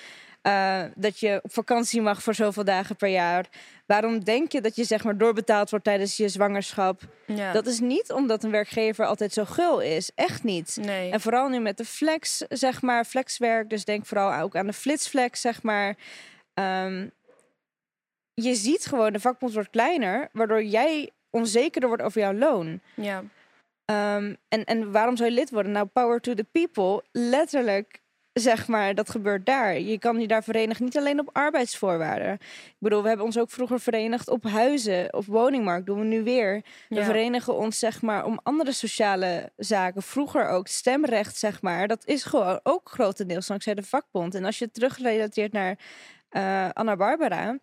eh, 0.43 0.83
dat 0.95 1.19
je 1.19 1.41
op 1.43 1.53
vakantie 1.53 2.01
mag 2.03 2.23
voor 2.23 2.35
zoveel 2.35 2.65
dagen 2.65 2.97
per 2.97 3.09
jaar? 3.09 3.47
Waarom 3.87 4.25
denk 4.25 4.53
je 4.53 4.61
dat 4.61 4.77
je 4.77 4.85
zeg 4.85 5.05
maar 5.05 5.19
doorbetaald 5.19 5.71
wordt 5.71 5.85
tijdens 5.85 6.17
je 6.17 6.29
zwangerschap? 6.29 7.01
Ja. 7.27 7.53
Dat 7.53 7.67
is 7.67 7.81
niet 7.81 8.13
omdat 8.13 8.45
een 8.45 8.51
werkgever 8.51 9.07
altijd 9.07 9.33
zo 9.33 9.45
gul 9.45 9.81
is. 9.81 10.11
Echt 10.15 10.43
niet. 10.45 10.79
nee. 10.81 11.11
En 11.11 11.21
vooral 11.21 11.49
nu 11.49 11.59
met 11.59 11.77
de 11.77 11.85
flex, 11.85 12.37
zeg 12.39 12.83
maar, 12.83 13.05
flexwerk. 13.05 13.71
Dus 13.71 13.85
denk 13.85 14.07
vooral 14.07 14.35
ook 14.35 14.57
aan 14.57 14.67
de 14.67 14.73
flitsflex, 14.73 15.41
zeg 15.41 15.63
maar. 15.63 15.97
Ehm, 16.55 17.07
je 18.35 18.55
ziet 18.55 18.87
gewoon, 18.87 19.13
de 19.13 19.21
vakbond 19.21 19.53
wordt 19.55 19.71
kleiner, 19.71 20.29
waardoor 20.33 20.63
jij 20.63 21.11
onzekerder 21.31 21.89
wordt 21.89 22.05
over 22.05 22.21
jouw 22.21 22.35
loon. 22.35 22.81
ja. 22.95 23.23
Ehm, 23.85 24.35
en, 24.49 24.65
en 24.65 24.93
waarom 24.93 25.17
zou 25.17 25.29
je 25.29 25.35
lid 25.35 25.51
worden? 25.51 25.73
Nou, 25.73 25.87
power 25.87 26.21
to 26.21 26.35
the 26.35 26.47
people. 26.53 27.05
Letterlijk, 27.13 28.01
zeg 28.33 28.69
maar, 28.69 28.95
dat 28.95 29.11
gebeurt 29.11 29.47
daar. 29.47 29.81
Je 29.81 29.99
kan 29.99 30.21
je 30.21 30.27
daar 30.27 30.45
verenigen, 30.45 30.85
niet 30.85 30.97
alleen 30.97 31.21
op 31.21 31.31
arbeidsvoorwaarden. 31.33 32.33
Ik 32.33 32.77
bedoel, 32.79 33.03
we 33.03 33.09
hebben 33.09 33.27
ons 33.27 33.39
ook 33.39 33.51
vroeger 33.51 33.81
verenigd 33.81 34.29
op 34.29 34.45
huizen, 34.45 35.15
op 35.15 35.25
woningmarkt. 35.27 35.87
Doen 35.87 35.99
we 35.99 36.05
nu 36.05 36.23
weer. 36.23 36.65
We 36.89 37.05
verenigen 37.05 37.57
ons, 37.57 37.79
zeg 37.79 38.03
maar, 38.03 38.25
om 38.25 38.41
andere 38.43 38.73
sociale 38.73 39.53
zaken. 39.57 40.03
Vroeger 40.03 40.49
ook 40.49 40.67
stemrecht, 40.67 41.37
zeg 41.37 41.63
maar. 41.63 41.89
Dat 41.89 42.07
is 42.07 42.25
gewoon 42.25 42.61
ook 42.63 42.91
grotendeels 42.91 43.47
dankzij 43.47 43.75
de 43.75 43.83
vakbond. 43.83 44.35
En 44.35 44.45
als 44.45 44.59
je 44.59 44.65
het 44.65 44.75
terugrelateert 44.75 45.53
naar 45.53 45.79
eh, 46.29 46.69
Anna 46.73 46.97
Barbara... 46.97 47.59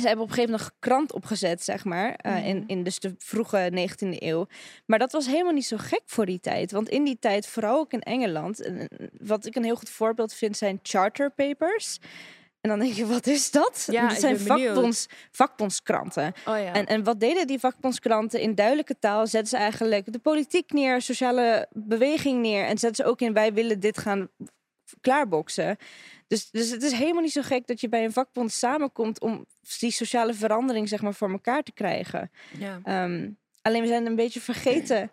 Ze 0.00 0.06
hebben 0.06 0.24
op 0.24 0.30
een 0.30 0.34
gegeven 0.34 0.54
moment 0.56 0.70
een 0.72 0.76
krant 0.80 1.12
opgezet, 1.12 1.62
zeg 1.64 1.84
maar. 1.84 2.14
eh, 2.14 2.46
in, 2.46 2.56
Mhm. 2.56 2.64
in 2.66 2.82
dus 2.82 2.98
de 2.98 3.14
vroege 3.18 3.68
19e 3.72 4.16
eeuw. 4.22 4.46
Maar 4.86 4.98
dat 4.98 5.12
was 5.12 5.26
helemaal 5.26 5.52
niet 5.52 5.66
zo 5.66 5.76
gek 5.76 6.02
voor 6.06 6.26
die 6.26 6.40
tijd. 6.40 6.72
Want 6.72 6.88
in 6.88 7.04
die 7.04 7.16
tijd, 7.20 7.46
vooral 7.46 7.78
ook 7.78 7.92
in 7.92 8.00
Engeland... 8.00 8.62
en- 8.62 8.78
en 8.78 8.88
wat 9.20 9.46
ik 9.46 9.54
een 9.54 9.64
heel 9.64 9.76
goed 9.76 9.90
voorbeeld 9.90 10.32
vind, 10.34 10.56
zijn 10.56 10.78
charter 10.82 11.30
papers. 11.30 11.98
En 12.60 12.70
dan 12.70 12.78
denk 12.78 12.92
je, 12.92 13.06
wat 13.06 13.26
is 13.26 13.50
dat? 13.50 13.88
Ja, 13.90 14.08
dat 14.08 14.20
zijn 14.20 14.38
vakbonds, 14.38 15.06
vakbondskranten. 15.30 16.32
Oh 16.46 16.58
ja. 16.58 16.72
En, 16.72 16.86
en 16.86 17.04
wat 17.04 17.20
deden 17.20 17.46
die 17.46 17.58
vakbondskranten? 17.58 18.40
In 18.40 18.54
duidelijke 18.54 18.98
taal 18.98 19.26
zetten 19.26 19.48
ze 19.50 19.56
eigenlijk 19.56 20.12
de 20.12 20.18
politiek 20.18 20.72
neer, 20.72 21.02
sociale 21.02 21.66
beweging 21.72 22.40
neer. 22.42 22.64
En 22.64 22.78
zetten 22.78 23.04
ze 23.04 23.10
ook 23.10 23.20
in, 23.20 23.32
wij 23.32 23.52
willen 23.52 23.80
dit 23.80 23.98
gaan 23.98 24.28
klaarboksen. 25.00 25.76
Dus, 26.34 26.50
dus 26.50 26.70
het 26.70 26.82
is 26.82 26.92
helemaal 26.92 27.22
niet 27.22 27.32
zo 27.32 27.42
gek 27.42 27.66
dat 27.66 27.80
je 27.80 27.88
bij 27.88 28.04
een 28.04 28.12
vakbond 28.12 28.52
samenkomt 28.52 29.20
om 29.20 29.46
die 29.78 29.90
sociale 29.90 30.34
verandering 30.34 30.88
zeg 30.88 31.02
maar, 31.02 31.14
voor 31.14 31.30
elkaar 31.30 31.62
te 31.62 31.72
krijgen. 31.72 32.30
ja. 32.58 32.80
Ehm, 32.84 33.30
alleen 33.62 33.82
we 33.82 33.88
zijn 33.88 34.06
een 34.06 34.16
beetje 34.16 34.40
vergeten 34.40 35.10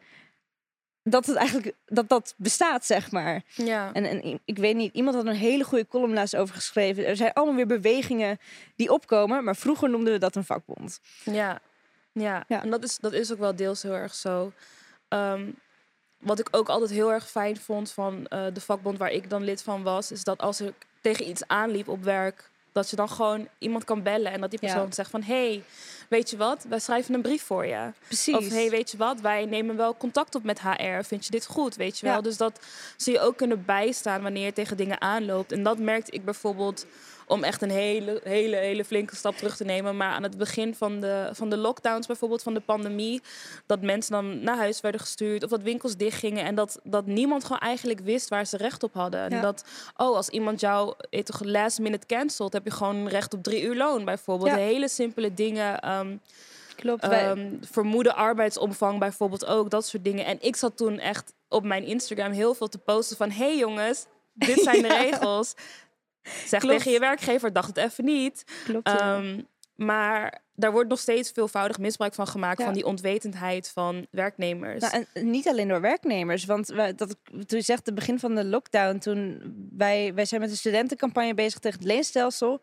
dat 1.03 1.25
het 1.25 1.35
eigenlijk 1.35 1.75
dat 1.85 2.09
dat 2.09 2.33
bestaat, 2.37 2.85
zeg 2.85 3.11
maar. 3.11 3.43
ja. 3.55 3.93
En, 3.93 4.05
en 4.05 4.39
ik 4.45 4.57
weet 4.57 4.75
niet, 4.75 4.93
iemand 4.93 5.15
had 5.15 5.25
een 5.25 5.35
hele 5.35 5.63
goede 5.63 5.87
column 5.87 6.13
laatst 6.13 6.35
over 6.35 6.55
geschreven. 6.55 7.05
Er 7.05 7.15
zijn 7.15 7.33
allemaal 7.33 7.55
weer 7.55 7.67
bewegingen 7.67 8.39
die 8.75 8.91
opkomen, 8.91 9.43
maar 9.43 9.55
vroeger 9.55 9.89
noemden 9.89 10.13
we 10.13 10.19
dat 10.19 10.35
een 10.35 10.45
vakbond. 10.45 10.99
Ja, 11.23 11.61
ja. 12.11 12.45
Ja. 12.47 12.63
en 12.63 12.69
dat 12.69 12.83
is, 12.83 12.97
dat 12.97 13.13
is 13.13 13.31
ook 13.31 13.39
wel 13.39 13.55
deels 13.55 13.81
heel 13.81 13.95
erg 13.95 14.13
zo. 14.13 14.51
Ehm, 15.07 15.51
wat 16.17 16.39
ik 16.39 16.47
ook 16.51 16.69
altijd 16.69 16.89
heel 16.91 17.11
erg 17.13 17.29
fijn 17.29 17.57
vond 17.57 17.91
van 17.91 18.27
eh, 18.27 18.45
de 18.53 18.61
vakbond 18.61 18.97
waar 18.97 19.11
ik 19.11 19.29
dan 19.29 19.43
lid 19.43 19.63
van 19.63 19.83
was, 19.83 20.11
is 20.11 20.23
dat 20.23 20.39
als 20.39 20.61
ik 20.61 20.89
tegen 21.01 21.29
iets 21.29 21.47
aanliep 21.47 21.87
op 21.87 22.03
werk, 22.03 22.49
dat 22.71 22.89
je 22.89 22.95
dan 22.95 23.09
gewoon 23.09 23.47
iemand 23.59 23.83
kan 23.83 24.03
bellen 24.03 24.31
en 24.31 24.41
dat 24.41 24.49
die 24.49 24.59
Ja. 24.61 24.67
persoon 24.73 24.93
zegt 24.93 25.09
van, 25.09 25.23
hey, 25.23 25.63
weet 26.09 26.29
je 26.29 26.37
wat, 26.37 26.65
wij 26.69 26.79
schrijven 26.79 27.13
een 27.13 27.21
brief 27.21 27.43
voor 27.43 27.65
je. 27.65 27.91
Precies. 28.07 28.35
Of 28.35 28.49
hey, 28.49 28.69
weet 28.69 28.91
je 28.91 28.97
wat, 28.97 29.21
wij 29.21 29.45
nemen 29.45 29.75
wel 29.77 29.97
contact 29.97 30.35
op 30.35 30.43
met 30.43 30.61
HR. 30.61 31.01
Vind 31.03 31.25
je 31.25 31.31
dit 31.31 31.45
goed, 31.45 31.75
weet 31.75 31.99
je 31.99 32.05
wel? 32.05 32.15
Ja. 32.15 32.21
Dus 32.21 32.37
dat 32.37 32.59
zie 32.97 33.13
je 33.13 33.19
ook 33.19 33.37
kunnen 33.37 33.65
bijstaan 33.65 34.21
wanneer 34.21 34.45
je 34.45 34.53
tegen 34.53 34.77
dingen 34.77 35.01
aanloopt. 35.01 35.51
En 35.51 35.63
dat 35.63 35.77
merkte 35.77 36.11
ik 36.11 36.25
bijvoorbeeld 36.25 36.85
om 37.31 37.43
echt 37.43 37.61
een 37.61 37.69
hele, 37.69 38.21
hele, 38.23 38.55
hele 38.55 38.85
flinke 38.85 39.15
stap 39.15 39.35
terug 39.35 39.55
te 39.57 39.63
nemen. 39.63 39.97
Maar 39.97 40.11
aan 40.11 40.23
het 40.23 40.37
begin 40.37 40.75
van 40.75 40.99
de, 40.99 41.29
van 41.33 41.49
de 41.49 41.57
lockdowns, 41.57 42.07
bijvoorbeeld 42.07 42.43
van 42.43 42.53
de 42.53 42.59
pandemie, 42.59 43.21
dat 43.65 43.81
mensen 43.81 44.11
dan 44.11 44.43
naar 44.43 44.57
huis 44.57 44.81
werden 44.81 45.01
gestuurd 45.01 45.43
of 45.43 45.49
dat 45.49 45.61
winkels 45.61 45.95
dichtgingen 45.97 46.45
en 46.45 46.55
dat, 46.55 46.79
dat 46.83 47.05
niemand 47.05 47.43
gewoon 47.43 47.59
eigenlijk 47.59 47.99
wist 47.99 48.29
waar 48.29 48.45
ze 48.45 48.57
recht 48.57 48.83
op 48.83 48.93
hadden. 48.93 49.19
En 49.19 49.31
Ja. 49.35 49.41
dat, 49.41 49.63
oh, 49.97 50.15
als 50.15 50.29
iemand 50.29 50.59
jou 50.59 50.93
eh, 51.09 51.23
toch 51.23 51.43
last 51.43 51.79
minute 51.79 52.05
cancelt, 52.05 52.53
heb 52.53 52.63
je 52.65 52.71
gewoon 52.71 53.07
recht 53.07 53.33
op 53.33 53.43
drie 53.43 53.61
uur 53.61 53.75
loon, 53.75 54.05
bijvoorbeeld. 54.05 54.49
Ja. 54.49 54.55
Hele 54.57 54.87
simpele 54.89 55.33
dingen. 55.33 55.79
ehm, 55.79 56.15
Klopt. 56.75 57.03
Ehm, 57.03 57.47
vermoeden 57.71 58.15
arbeidsomvang 58.15 58.99
bijvoorbeeld 58.99 59.45
ook, 59.45 59.69
dat 59.69 59.85
soort 59.85 60.03
dingen. 60.03 60.25
En 60.25 60.37
ik 60.41 60.55
zat 60.55 60.77
toen 60.77 60.99
echt 60.99 61.33
op 61.49 61.63
mijn 61.63 61.83
Instagram 61.83 62.31
heel 62.31 62.53
veel 62.53 62.67
te 62.67 62.77
posten 62.77 63.17
van... 63.17 63.31
hey 63.31 63.57
jongens, 63.57 64.05
dit 64.33 64.59
zijn 64.59 64.81
de 64.81 64.87
Ja. 64.93 65.01
regels. 65.01 65.53
Zeg 66.45 66.59
Klopt. 66.59 66.77
tegen 66.77 66.91
je 66.91 66.99
werkgever, 66.99 67.53
dacht 67.53 67.67
het 67.67 67.77
even 67.77 68.05
niet. 68.05 68.43
Klopt. 68.65 68.89
ja. 68.89 69.17
Ehm, 69.17 69.41
maar 69.75 70.41
daar 70.55 70.71
wordt 70.71 70.89
nog 70.89 70.99
steeds 70.99 71.31
veelvoudig 71.31 71.79
misbruik 71.79 72.13
van 72.13 72.27
gemaakt... 72.27 72.59
Ja. 72.59 72.65
van 72.65 72.73
die 72.73 72.85
onwetendheid 72.85 73.69
van 73.69 74.07
werknemers. 74.11 74.81
Nou, 74.81 75.05
en 75.13 75.31
niet 75.31 75.47
alleen 75.47 75.67
door 75.67 75.81
werknemers. 75.81 76.45
Want 76.45 76.67
dat, 76.67 77.15
toen 77.23 77.57
je 77.57 77.61
zegt, 77.61 77.85
het 77.85 77.95
begin 77.95 78.19
van 78.19 78.35
de 78.35 78.45
lockdown, 78.45 78.97
toen 78.97 79.41
wij, 79.77 80.13
wij 80.13 80.25
zijn 80.25 80.41
met 80.41 80.49
een 80.49 80.57
studentencampagne 80.57 81.33
bezig 81.33 81.59
tegen 81.59 81.79
het 81.79 81.87
leenstelsel. 81.87 82.61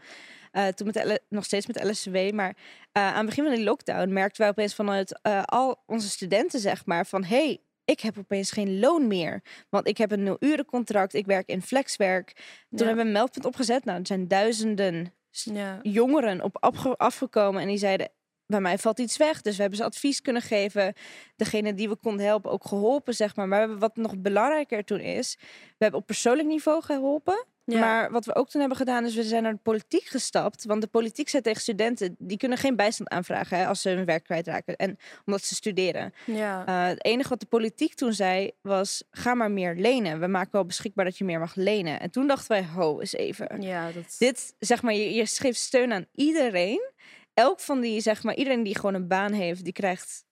Eh, 0.52 0.66
toen 0.66 0.86
met 0.86 0.94
de 0.94 1.20
nog 1.28 1.44
steeds 1.44 1.66
met 1.66 1.76
de 1.76 1.88
LSW. 1.88 2.32
Maar 2.32 2.56
eh, 2.92 3.02
aan 3.02 3.16
het 3.16 3.26
begin 3.26 3.44
van 3.44 3.54
die 3.54 3.64
lockdown 3.64 4.12
merkten 4.12 4.40
wij 4.40 4.50
opeens 4.50 4.74
vanuit 4.74 5.20
eh, 5.22 5.42
al 5.42 5.82
onze 5.86 6.08
studenten, 6.08 6.60
zeg 6.60 6.86
maar, 6.86 7.06
van 7.06 7.24
hey, 7.24 7.60
ik 7.90 8.00
heb 8.00 8.18
opeens 8.18 8.50
geen 8.50 8.78
loon 8.78 9.06
meer. 9.06 9.42
Want 9.68 9.86
ik 9.88 9.98
heb 9.98 10.10
een 10.10 10.22
nul-urencontract, 10.22 11.14
ik 11.14 11.26
werk 11.26 11.48
in 11.48 11.62
flexwerk. 11.62 12.32
Toen 12.34 12.78
Ja. 12.78 12.84
hebben 12.84 12.96
we 12.96 13.02
een 13.02 13.12
meldpunt 13.16 13.44
opgezet. 13.44 13.84
Nou, 13.84 13.98
er 14.00 14.06
zijn 14.06 14.28
duizenden 14.28 15.14
ja. 15.30 15.78
jongeren 15.82 16.42
op 16.42 16.56
afge- 16.62 16.96
afgekomen 16.96 17.62
en 17.62 17.68
die 17.68 17.78
zeiden 17.78 18.08
bij 18.46 18.60
mij 18.60 18.78
valt 18.78 18.98
iets 18.98 19.16
weg. 19.16 19.40
Dus 19.42 19.54
we 19.54 19.60
hebben 19.60 19.78
ze 19.78 19.84
advies 19.84 20.22
kunnen 20.22 20.42
geven. 20.42 20.94
Degene 21.36 21.74
die 21.74 21.88
we 21.88 21.96
konden 21.96 22.26
helpen 22.26 22.50
ook 22.50 22.64
geholpen, 22.66 23.14
zeg 23.14 23.36
maar. 23.36 23.48
Maar 23.48 23.58
we 23.58 23.64
hebben- 23.64 23.80
wat 23.80 23.96
nog 23.96 24.18
belangrijker 24.18 24.84
toen 24.84 25.00
is, 25.00 25.36
we 25.68 25.76
hebben 25.78 26.00
op 26.00 26.06
persoonlijk 26.06 26.48
niveau 26.48 26.82
geholpen. 26.82 27.44
Ja. 27.72 27.80
Maar 27.80 28.10
wat 28.10 28.24
we 28.24 28.34
ook 28.34 28.48
toen 28.48 28.60
hebben 28.60 28.78
gedaan, 28.78 29.04
is 29.04 29.14
we 29.14 29.22
zijn 29.22 29.42
naar 29.42 29.52
de 29.52 29.58
politiek 29.62 30.04
gestapt. 30.04 30.64
Want 30.64 30.80
de 30.80 30.86
politiek 30.86 31.28
zei 31.28 31.42
tegen 31.42 31.60
studenten, 31.60 32.16
die 32.18 32.36
kunnen 32.36 32.58
geen 32.58 32.76
bijstand 32.76 33.08
aanvragen 33.08 33.58
hè, 33.58 33.66
als 33.66 33.80
ze 33.82 33.88
hun 33.88 34.04
werk 34.04 34.24
kwijtraken. 34.24 34.76
En 34.76 34.98
omdat 35.24 35.42
ze 35.42 35.54
studeren. 35.54 36.12
ja. 36.24 36.66
Eh, 36.66 36.86
het 36.86 37.04
enige 37.04 37.28
wat 37.28 37.40
de 37.40 37.46
politiek 37.46 37.94
toen 37.94 38.12
zei, 38.12 38.50
was 38.60 39.04
ga 39.10 39.34
maar 39.34 39.50
meer 39.50 39.74
lenen. 39.74 40.20
We 40.20 40.26
maken 40.26 40.52
wel 40.52 40.64
beschikbaar 40.66 41.04
dat 41.04 41.18
je 41.18 41.24
meer 41.24 41.38
mag 41.38 41.54
lenen. 41.54 42.00
En 42.00 42.10
toen 42.10 42.26
dachten 42.26 42.48
wij, 42.48 42.64
ho, 42.64 43.00
eens 43.00 43.12
even 43.12 43.60
ja, 43.60 43.92
dat... 43.92 44.16
dit, 44.18 44.54
zeg 44.58 44.82
maar, 44.82 44.94
je, 44.94 45.14
je 45.14 45.26
geeft 45.26 45.58
steun 45.58 45.92
aan 45.92 46.06
iedereen. 46.14 46.92
Elk 47.34 47.60
van 47.60 47.80
die, 47.80 48.00
zeg 48.00 48.22
maar, 48.22 48.34
iedereen 48.34 48.62
die 48.62 48.76
gewoon 48.76 48.94
een 48.94 49.08
baan 49.08 49.32
heeft, 49.32 49.64
die 49.64 49.72
krijgt, 49.72 50.24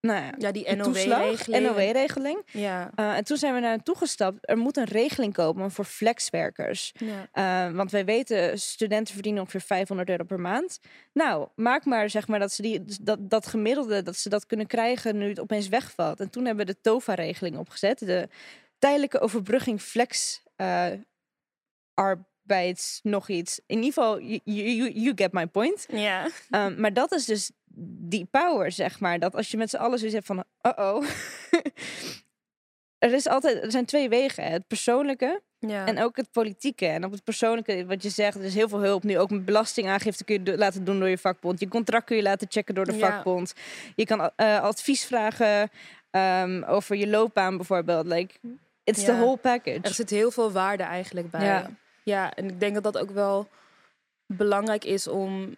nou 0.00 0.24
ja, 0.24 0.32
ja, 0.38 0.52
die 0.52 0.76
NOW-regeling. 0.76 1.64
NOW-regeling. 1.64 2.42
Ja. 2.52 2.90
Eh, 2.94 3.16
en 3.16 3.24
toen 3.24 3.36
zijn 3.36 3.54
we 3.54 3.60
naar 3.60 3.70
naartoe 3.70 3.96
gestapt. 3.96 4.38
Er 4.40 4.58
moet 4.58 4.76
een 4.76 4.84
regeling 4.84 5.32
komen 5.32 5.70
voor 5.70 5.84
flexwerkers. 5.84 6.92
Ja. 6.94 7.28
Eh, 7.32 7.74
want 7.76 7.90
wij 7.90 8.04
weten, 8.04 8.58
studenten 8.60 9.14
verdienen 9.14 9.40
ongeveer 9.40 9.60
500 9.60 10.08
euro 10.08 10.24
per 10.24 10.40
maand. 10.40 10.78
Nou, 11.12 11.48
maak 11.54 11.84
maar 11.84 12.10
zeg 12.10 12.28
maar 12.28 12.38
dat 12.38 12.52
ze 12.52 12.62
die, 12.62 12.82
dat, 13.02 13.30
dat 13.30 13.46
gemiddelde, 13.46 14.02
dat 14.02 14.16
ze 14.16 14.28
dat 14.28 14.46
kunnen 14.46 14.66
krijgen 14.66 15.18
nu 15.18 15.28
het 15.28 15.40
opeens 15.40 15.68
wegvalt. 15.68 16.20
En 16.20 16.30
toen 16.30 16.44
hebben 16.44 16.66
we 16.66 16.72
de 16.72 16.80
TOVA-regeling 16.80 17.58
opgezet. 17.58 17.98
De 17.98 18.28
tijdelijke 18.78 19.20
overbrugging 19.20 19.80
flex 19.80 20.42
eh, 20.56 20.86
arbeids 21.94 23.00
nog 23.02 23.28
iets. 23.28 23.60
In 23.66 23.76
ieder 23.76 23.92
geval, 23.92 24.20
you, 24.20 24.40
you, 24.44 24.90
you 24.92 25.12
get 25.14 25.32
my 25.32 25.46
point. 25.46 25.86
ja. 25.90 26.28
Um, 26.50 26.80
maar 26.80 26.92
dat 26.92 27.12
is 27.12 27.24
dus 27.24 27.50
die 27.78 28.24
power, 28.30 28.72
zeg 28.72 29.00
maar. 29.00 29.18
Dat 29.18 29.34
als 29.34 29.50
je 29.50 29.56
met 29.56 29.70
z'n 29.70 29.76
allen 29.76 29.98
zoiets 29.98 30.14
hebt 30.14 30.26
van, 30.26 30.44
uh-oh. 30.62 31.04
er, 32.98 33.12
is 33.12 33.26
altijd, 33.28 33.62
er 33.64 33.70
zijn 33.70 33.84
twee 33.84 34.08
wegen. 34.08 34.44
hè. 34.44 34.50
Het 34.50 34.66
persoonlijke 34.66 35.40
ja. 35.58 35.86
en 35.86 36.02
ook 36.02 36.16
het 36.16 36.30
politieke. 36.32 36.86
En 36.86 37.04
op 37.04 37.12
het 37.12 37.24
persoonlijke, 37.24 37.86
wat 37.86 38.02
je 38.02 38.08
zegt, 38.08 38.36
er 38.36 38.44
is 38.44 38.54
heel 38.54 38.68
veel 38.68 38.80
hulp 38.82 39.02
nu. 39.02 39.18
Ook 39.18 39.30
met 39.30 39.44
belastingaangifte 39.44 40.24
kun 40.24 40.44
je 40.44 40.58
laten 40.58 40.84
doen 40.84 40.98
door 40.98 41.08
je 41.08 41.18
vakbond. 41.18 41.60
Je 41.60 41.68
contract 41.68 42.04
kun 42.04 42.16
je 42.16 42.22
laten 42.22 42.46
checken 42.50 42.74
door 42.74 42.84
de 42.84 42.96
Ja. 42.96 43.10
vakbond. 43.10 43.54
Je 43.94 44.04
kan 44.04 44.30
eh, 44.36 44.60
advies 44.60 45.04
vragen 45.04 45.70
um, 46.10 46.62
over 46.64 46.96
je 46.96 47.08
loopbaan 47.08 47.56
bijvoorbeeld. 47.56 48.06
Like, 48.06 48.34
it's 48.84 49.04
the 49.04 49.16
whole 49.16 49.36
package. 49.36 49.80
Er 49.82 49.94
zit 49.94 50.10
heel 50.10 50.30
veel 50.30 50.52
waarde 50.52 50.82
eigenlijk 50.82 51.30
bij. 51.30 51.66
Ja. 52.04 52.34
en 52.34 52.48
ik 52.48 52.60
denk 52.60 52.74
dat 52.74 52.82
dat 52.82 52.98
ook 52.98 53.10
wel 53.10 53.48
belangrijk 54.26 54.84
is 54.84 55.08
om 55.08 55.54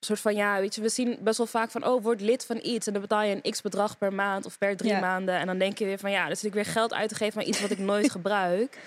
soort 0.00 0.20
van 0.20 0.34
ja, 0.34 0.60
weet 0.60 0.74
je, 0.74 0.80
we 0.80 0.88
zien 0.88 1.18
best 1.20 1.38
wel 1.38 1.46
vaak 1.46 1.70
van 1.70 1.86
oh, 1.86 2.02
word 2.02 2.20
lid 2.20 2.46
van 2.46 2.58
iets 2.62 2.86
en 2.86 2.92
dan 2.92 3.02
betaal 3.02 3.22
je 3.22 3.40
een 3.42 3.50
x 3.52 3.60
bedrag 3.62 3.98
per 3.98 4.12
maand 4.12 4.46
of 4.46 4.58
per 4.58 4.76
drie 4.76 4.90
Ja. 4.90 5.00
maanden 5.00 5.34
en 5.38 5.46
dan 5.46 5.58
denk 5.58 5.78
je 5.78 5.84
weer 5.84 5.98
van 5.98 6.10
ja, 6.10 6.26
dan 6.26 6.36
zit 6.36 6.44
ik 6.44 6.54
weer 6.54 6.64
geld 6.64 6.94
uit 6.94 7.08
te 7.08 7.14
geven 7.14 7.40
aan 7.40 7.48
iets 7.48 7.60
wat 7.60 7.70
ik 7.70 7.78
nooit 7.78 8.10
gebruik. 8.18 8.78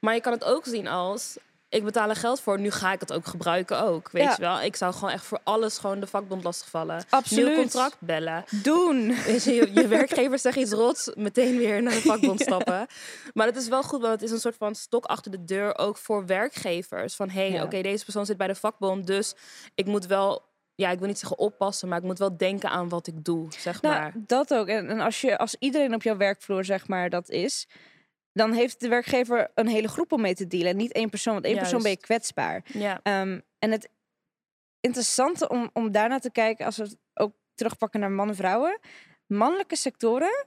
Maar 0.00 0.14
je 0.14 0.20
kan 0.20 0.32
het 0.32 0.44
ook 0.44 0.64
zien 0.64 0.88
als 0.88 1.36
ik 1.70 1.84
betaal 1.84 2.08
er 2.08 2.16
geld 2.16 2.40
voor, 2.40 2.60
nu 2.60 2.70
ga 2.70 2.92
ik 2.92 3.00
het 3.00 3.12
ook 3.12 3.26
gebruiken 3.26 3.80
ook, 3.82 4.10
weet 4.10 4.22
Ja. 4.22 4.30
je 4.30 4.40
wel? 4.40 4.60
Ik 4.62 4.76
zou 4.76 4.92
gewoon 4.92 5.10
echt 5.10 5.24
voor 5.24 5.38
alles 5.44 5.78
gewoon 5.78 6.00
de 6.00 6.06
vakbond 6.06 6.44
lastigvallen. 6.44 7.04
Absoluut. 7.08 7.46
Nieuw 7.46 7.54
contract 7.56 7.96
bellen. 7.98 8.44
Doen. 8.62 9.14
Weet 9.26 9.44
je, 9.44 9.54
je, 9.54 9.72
je 9.72 9.88
werkgever 9.88 10.38
zegt 10.38 10.56
iets 10.56 10.72
rots, 10.72 11.10
meteen 11.14 11.56
weer 11.58 11.82
naar 11.82 11.92
de 11.92 12.00
vakbond 12.00 12.40
stappen. 12.50 12.86
Maar 13.34 13.46
het 13.46 13.56
is 13.56 13.68
wel 13.68 13.82
goed, 13.82 14.00
want 14.00 14.12
het 14.12 14.22
is 14.22 14.30
een 14.30 14.40
soort 14.40 14.56
van 14.56 14.74
stok 14.74 15.04
achter 15.04 15.30
de 15.30 15.44
deur 15.44 15.78
ook 15.78 15.96
voor 15.96 16.26
werkgevers. 16.26 17.14
Van 17.16 17.30
hé, 17.30 17.40
hey, 17.40 17.50
Ja. 17.50 17.62
oké, 17.62 17.82
deze 17.82 18.04
persoon 18.04 18.26
zit 18.26 18.36
bij 18.36 18.46
de 18.46 18.54
vakbond, 18.54 19.06
dus 19.06 19.34
ik 19.74 19.86
moet 19.86 20.06
wel, 20.06 20.42
ja, 20.74 20.90
ik 20.90 20.98
wil 20.98 21.08
niet 21.08 21.18
zeggen 21.18 21.38
oppassen, 21.38 21.88
maar 21.88 21.98
ik 21.98 22.04
moet 22.04 22.18
wel 22.18 22.36
denken 22.36 22.70
aan 22.70 22.88
wat 22.88 23.06
ik 23.06 23.24
doe, 23.24 23.46
zeg 23.58 23.82
Nou, 23.82 23.94
maar. 23.94 24.12
dat 24.16 24.54
ook. 24.54 24.66
En, 24.66 24.88
en 24.88 25.00
als, 25.00 25.20
je, 25.20 25.38
als 25.38 25.56
iedereen 25.58 25.94
op 25.94 26.02
jouw 26.02 26.16
werkvloer, 26.16 26.64
zeg 26.64 26.88
maar, 26.88 27.10
dat 27.10 27.28
is... 27.28 27.66
dan 28.32 28.52
heeft 28.52 28.80
de 28.80 28.88
werkgever 28.88 29.50
een 29.54 29.66
hele 29.68 29.88
groep 29.88 30.12
om 30.12 30.20
mee 30.20 30.34
te 30.34 30.46
dealen. 30.46 30.76
Niet 30.76 30.92
één 30.92 31.10
persoon, 31.10 31.32
want 31.32 31.44
één 31.44 31.56
persoon 31.58 31.82
ben 31.82 31.90
je 31.90 31.96
kwetsbaar. 31.96 32.64
Ja, 32.64 33.00
Ehm, 33.02 33.40
en 33.58 33.70
het 33.70 33.88
interessante 34.80 35.48
om, 35.48 35.70
om 35.72 35.92
daarna 35.92 36.18
te 36.18 36.30
kijken... 36.30 36.66
als 36.66 36.76
we 36.76 36.82
het 36.82 36.96
ook 37.14 37.32
terugpakken 37.54 38.00
naar 38.00 38.10
mannen 38.10 38.34
en 38.36 38.40
vrouwen... 38.42 38.78
mannelijke 39.26 39.76
sectoren... 39.76 40.46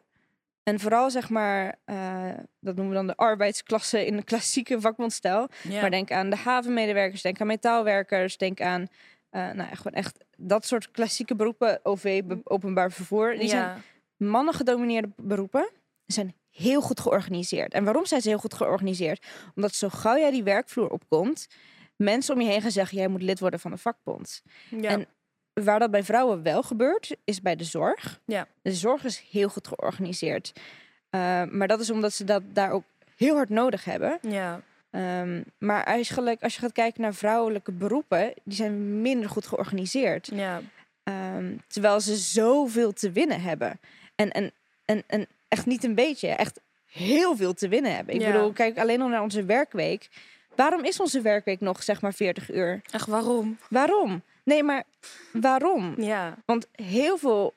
En 0.63 0.79
vooral 0.79 1.09
zeg 1.11 1.29
maar, 1.29 1.75
eh, 1.85 2.29
dat 2.59 2.75
noemen 2.75 2.89
we 2.89 2.93
dan 2.93 3.07
de 3.07 3.15
arbeidsklasse 3.15 4.05
in 4.05 4.15
de 4.17 4.23
klassieke 4.23 4.81
vakbondstijl. 4.81 5.47
ja. 5.63 5.81
Maar 5.81 5.89
denk 5.89 6.11
aan 6.11 6.29
de 6.29 6.35
havenmedewerkers, 6.35 7.21
denk 7.21 7.41
aan 7.41 7.47
metaalwerkers, 7.47 8.37
denk 8.37 8.61
aan 8.61 8.87
eh, 9.29 9.51
nou 9.51 9.75
gewoon 9.75 9.93
echt 9.93 10.25
dat 10.37 10.65
soort 10.65 10.91
klassieke 10.91 11.35
beroepen, 11.35 11.79
OV, 11.83 12.23
be- 12.23 12.41
openbaar 12.43 12.91
vervoer. 12.91 13.37
Die 13.37 13.47
zijn 13.49 13.83
mannen 14.17 14.53
gedomineerde 14.53 15.09
beroepen 15.15 15.69
zijn 16.05 16.33
heel 16.53 16.81
goed 16.81 16.99
georganiseerd. 16.99 17.73
En 17.73 17.83
waarom 17.83 18.05
zijn 18.05 18.21
ze 18.21 18.29
heel 18.29 18.37
goed 18.37 18.53
georganiseerd? 18.53 19.25
Omdat 19.55 19.75
zo 19.75 19.89
gauw 19.89 20.17
jij 20.17 20.31
die 20.31 20.43
werkvloer 20.43 20.89
opkomt, 20.89 21.47
mensen 21.95 22.35
om 22.35 22.41
je 22.41 22.49
heen 22.49 22.61
gaan 22.61 22.71
zeggen: 22.71 22.97
jij 22.97 23.07
moet 23.07 23.21
lid 23.21 23.39
worden 23.39 23.59
van 23.59 23.71
een 23.71 23.77
vakbond. 23.77 24.41
Ja. 24.69 24.89
En 24.89 25.07
waar 25.53 25.79
dat 25.79 25.91
bij 25.91 26.03
vrouwen 26.03 26.43
wel 26.43 26.63
gebeurt, 26.63 27.15
is 27.23 27.41
bij 27.41 27.55
de 27.55 27.63
zorg. 27.63 28.19
Ja. 28.25 28.47
De 28.61 28.73
zorg 28.73 29.03
is 29.03 29.25
heel 29.31 29.49
goed 29.49 29.67
georganiseerd. 29.67 30.53
Uh, 30.55 31.43
maar 31.43 31.67
dat 31.67 31.79
is 31.79 31.89
omdat 31.89 32.13
ze 32.13 32.23
dat 32.23 32.43
daar 32.53 32.71
ook 32.71 32.83
heel 33.15 33.35
hard 33.35 33.49
nodig 33.49 33.85
hebben. 33.85 34.17
ja. 34.21 34.61
Um, 34.95 35.43
maar 35.57 35.83
eigenlijk, 35.83 36.43
als 36.43 36.53
je 36.55 36.59
gaat 36.59 36.71
kijken 36.71 37.01
naar 37.01 37.13
vrouwelijke 37.13 37.71
beroepen, 37.71 38.33
die 38.43 38.55
zijn 38.55 39.01
minder 39.01 39.29
goed 39.29 39.47
georganiseerd. 39.47 40.29
Ja. 40.33 40.61
Um, 41.03 41.61
terwijl 41.67 41.99
ze 41.99 42.15
zoveel 42.15 42.91
te 42.91 43.11
winnen 43.11 43.41
hebben. 43.41 43.79
En, 44.15 44.31
en, 44.31 44.51
en, 44.85 45.03
en 45.07 45.27
echt 45.53 45.65
niet 45.65 45.83
een 45.83 45.95
beetje, 45.95 46.27
echt 46.27 46.59
heel 46.91 47.35
veel 47.35 47.53
te 47.53 47.67
winnen 47.67 47.95
hebben. 47.95 48.15
Ik 48.15 48.21
Ja. 48.21 48.31
bedoel, 48.31 48.51
kijk 48.51 48.77
alleen 48.77 49.01
al 49.01 49.07
naar 49.07 49.21
onze 49.21 49.43
werkweek. 49.45 50.09
Waarom 50.55 50.83
is 50.83 50.99
onze 50.99 51.21
werkweek 51.21 51.59
nog 51.59 51.83
zeg 51.83 52.01
maar 52.01 52.13
40 52.13 52.51
uur? 52.51 52.81
Echt 52.91 53.07
waarom? 53.07 53.57
Waarom? 53.69 54.21
Nee, 54.43 54.63
maar 54.63 54.83
waarom? 55.31 56.01
Ja. 56.01 56.37
Want 56.45 56.67
heel 56.71 57.17
veel 57.17 57.53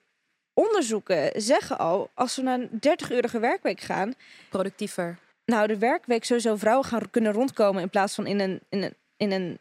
onderzoeken 0.55 1.43
zeggen 1.43 1.79
al, 1.79 2.11
als 2.15 2.37
we 2.37 2.43
naar 2.43 2.59
een 2.61 2.71
30-urige 2.81 3.38
werkweek 3.38 3.81
gaan, 3.81 4.15
Productiever. 4.49 5.19
nou, 5.45 5.67
de 5.67 5.79
werkweek 5.79 6.25
sowieso 6.25 6.57
vrouwen 6.57 6.85
gaan 6.87 7.11
kunnen 7.11 7.33
rondkomen 7.33 7.83
in 7.83 7.91
plaats 7.91 8.15
van 8.15 8.26
in 8.26 8.41
een. 8.41 8.61
In 8.69 8.83
een, 8.83 8.95
in 9.17 9.33
een 9.33 9.59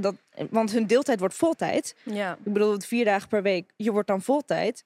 dat, 0.00 0.14
want 0.50 0.70
hun 0.72 0.86
deeltijd 0.86 1.18
wordt 1.18 1.34
voltijd. 1.34 1.94
Ja. 2.02 2.32
Ik 2.44 2.52
bedoel, 2.52 2.80
vier 2.80 3.04
dagen 3.04 3.28
per 3.28 3.42
week, 3.42 3.70
je 3.76 3.92
wordt 3.92 4.08
dan 4.08 4.22
voltijd. 4.22 4.84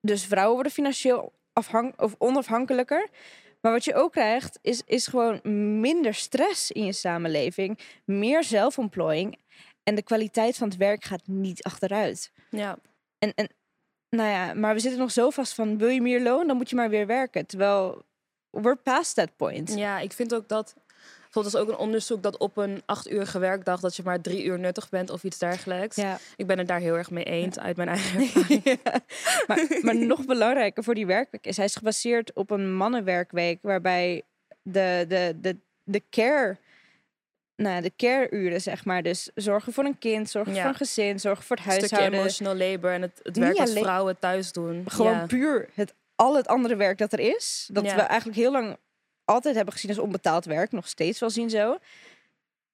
Dus 0.00 0.24
vrouwen 0.24 0.54
worden 0.54 0.72
financieel 0.72 1.32
afhang 1.56 1.98
of 1.98 2.14
onafhankelijker. 2.18 3.08
Maar 3.60 3.72
wat 3.72 3.84
je 3.84 3.94
ook 3.94 4.12
krijgt, 4.12 4.58
is, 4.62 4.82
is 4.86 5.06
gewoon 5.06 5.40
minder 5.80 6.14
stress 6.14 6.70
in 6.70 6.84
je 6.84 6.92
samenleving. 6.92 7.78
Meer 8.04 8.44
zelfontplooiing. 8.44 9.38
En 9.82 9.94
de 9.94 10.02
kwaliteit 10.02 10.56
van 10.56 10.68
het 10.68 10.76
werk 10.76 11.04
gaat 11.04 11.26
niet 11.26 11.62
achteruit. 11.62 12.32
Ja. 12.50 12.78
En, 13.18 13.32
en 13.34 13.48
nou 14.10 14.30
ja, 14.30 14.54
maar 14.54 14.74
we 14.74 14.80
zitten 14.80 15.00
nog 15.00 15.10
zo 15.10 15.30
vast 15.30 15.54
van, 15.54 15.78
wil 15.78 15.88
je 15.88 16.00
meer 16.00 16.22
loon, 16.22 16.46
dan 16.46 16.56
moet 16.56 16.70
je 16.70 16.76
maar 16.76 16.90
weer 16.90 17.06
werken. 17.06 17.46
Terwijl, 17.46 18.04
we're 18.50 18.76
past 18.76 19.14
that 19.14 19.36
point. 19.36 19.74
Ja, 19.74 19.98
ik 19.98 20.12
vind 20.12 20.34
ook 20.34 20.48
dat. 20.48 20.74
Bijvoorbeeld 21.36 21.54
is 21.54 21.74
ook 21.74 21.80
een 21.80 21.86
onderzoek 21.86 22.22
dat 22.22 22.36
op 22.38 22.56
een 22.56 22.82
acht 22.86 23.10
uurige 23.10 23.38
werkdag 23.38 23.80
dat 23.80 23.96
je 23.96 24.02
maar 24.04 24.20
drie 24.20 24.44
uur 24.44 24.58
nuttig 24.58 24.88
bent 24.88 25.10
of 25.10 25.24
iets 25.24 25.38
dergelijks. 25.38 25.96
Ja. 25.96 26.18
Ik 26.36 26.46
ben 26.46 26.58
het 26.58 26.68
daar 26.68 26.80
heel 26.80 26.94
erg 26.96 27.10
mee 27.10 27.24
eens 27.24 27.58
uit 27.58 27.76
mijn 27.76 27.88
eigen 27.88 28.20
ervaring. 28.20 28.60
Ja. 28.64 29.00
Maar, 29.46 29.78
maar 29.82 29.96
nog 29.96 30.24
belangrijker 30.24 30.84
voor 30.84 30.94
die 30.94 31.06
werkweek 31.06 31.46
is, 31.46 31.56
hij 31.56 31.64
is 31.66 31.74
gebaseerd 31.74 32.32
op 32.32 32.50
een 32.50 32.74
mannenwerkweek, 32.74 33.58
waarbij 33.62 34.22
de, 34.62 35.04
de, 35.08 35.36
de, 35.40 35.56
de 35.84 36.02
care, 36.10 36.56
nou, 37.56 37.82
de 37.82 37.92
care-uren, 37.96 38.60
zeg 38.60 38.84
maar, 38.84 39.02
dus 39.02 39.30
zorgen 39.34 39.72
voor 39.72 39.84
een 39.84 39.98
kind, 39.98 40.30
zorgen 40.30 40.54
Ja. 40.54 40.60
voor 40.60 40.70
een 40.70 40.76
gezin, 40.76 41.20
zorgen 41.20 41.44
voor 41.44 41.56
het 41.56 41.64
Een 41.64 41.70
huishouden, 41.72 42.18
emotional 42.18 42.54
labor 42.56 42.90
en 42.92 43.02
het, 43.02 43.20
het 43.22 43.36
werk 43.36 43.56
alleen- 43.58 43.82
vrouwen 43.82 44.18
thuis 44.18 44.52
doen. 44.52 44.84
gewoon 44.90 45.12
ja. 45.12 45.26
puur 45.26 45.68
het, 45.74 45.94
al 46.14 46.36
het 46.36 46.46
andere 46.48 46.76
werk 46.76 46.98
dat 46.98 47.12
er 47.12 47.20
is, 47.20 47.68
dat 47.72 47.84
Ja. 47.84 47.94
we 47.94 48.00
eigenlijk 48.00 48.38
heel 48.38 48.52
lang 48.52 48.76
altijd 49.26 49.54
hebben 49.54 49.74
gezien 49.74 49.90
als 49.90 49.98
onbetaald 49.98 50.44
werk, 50.44 50.72
nog 50.72 50.88
steeds 50.88 51.20
wel 51.20 51.30
zien 51.30 51.50
zo. 51.50 51.78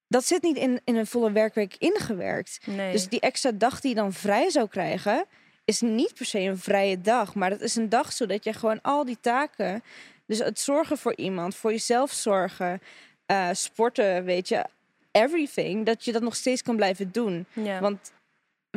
Dat 0.07 0.25
zit 0.25 0.41
niet 0.41 0.57
in, 0.57 0.81
in 0.83 0.95
een 0.95 1.07
volle 1.07 1.31
werkweek 1.31 1.75
ingewerkt. 1.77 2.59
Nee. 2.65 2.91
Dus 2.91 3.07
die 3.07 3.19
extra 3.19 3.51
dag 3.51 3.79
die 3.79 3.89
je 3.89 3.95
dan 3.95 4.13
vrij 4.13 4.49
zou 4.49 4.67
krijgen, 4.67 5.25
is 5.65 5.81
niet 5.81 6.13
per 6.13 6.25
se 6.25 6.39
een 6.39 6.57
vrije 6.57 7.01
dag. 7.01 7.35
Maar 7.35 7.49
dat 7.49 7.61
is 7.61 7.75
een 7.75 7.89
dag 7.89 8.13
zodat 8.13 8.43
je 8.43 8.53
gewoon 8.53 8.81
al 8.81 9.05
die 9.05 9.17
taken. 9.21 9.83
Dus 10.25 10.39
het 10.39 10.59
zorgen 10.59 10.97
voor 10.97 11.15
iemand, 11.15 11.55
voor 11.55 11.71
jezelf 11.71 12.11
zorgen, 12.11 12.81
eh, 13.25 13.49
sporten, 13.51 14.23
weet 14.23 14.47
je, 14.47 14.65
everything. 15.11 15.85
Dat 15.85 16.05
je 16.05 16.11
dat 16.11 16.21
nog 16.21 16.35
steeds 16.35 16.61
kan 16.61 16.75
blijven 16.75 17.11
doen. 17.11 17.45
ja. 17.53 17.79
Want 17.79 18.11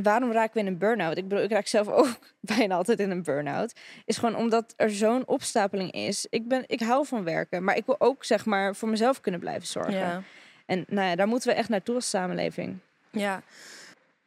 waarom 0.02 0.32
raken 0.32 0.54
we 0.54 0.60
in 0.60 0.66
een 0.66 0.78
burn-out? 0.78 1.16
Ik 1.16 1.28
bedoel, 1.28 1.44
ik 1.44 1.50
raak 1.50 1.66
zelf 1.66 1.88
ook 2.00 2.18
bijna 2.40 2.74
altijd 2.74 3.00
in 3.00 3.10
een 3.10 3.22
burn-out. 3.22 3.72
Is 4.04 4.16
gewoon 4.18 4.36
omdat 4.36 4.74
er 4.76 4.90
zo'n 4.90 5.26
opstapeling 5.26 5.92
is. 5.92 6.26
Ik, 6.30 6.48
ben, 6.48 6.64
ik 6.66 6.80
hou 6.80 7.06
van 7.06 7.24
werken, 7.24 7.64
maar 7.64 7.76
ik 7.76 7.86
wil 7.86 7.96
ook 7.98 8.24
zeg 8.24 8.44
maar 8.44 8.76
voor 8.76 8.88
mezelf 8.88 9.20
kunnen 9.20 9.40
blijven 9.40 9.68
zorgen. 9.68 9.92
ja. 9.92 10.22
En 10.66 10.84
nou 10.88 11.08
ja, 11.08 11.16
daar 11.16 11.28
moeten 11.28 11.48
we 11.48 11.54
echt 11.54 11.68
naartoe 11.68 11.94
als 11.94 12.10
samenleving. 12.10 12.78
Ja, 13.10 13.42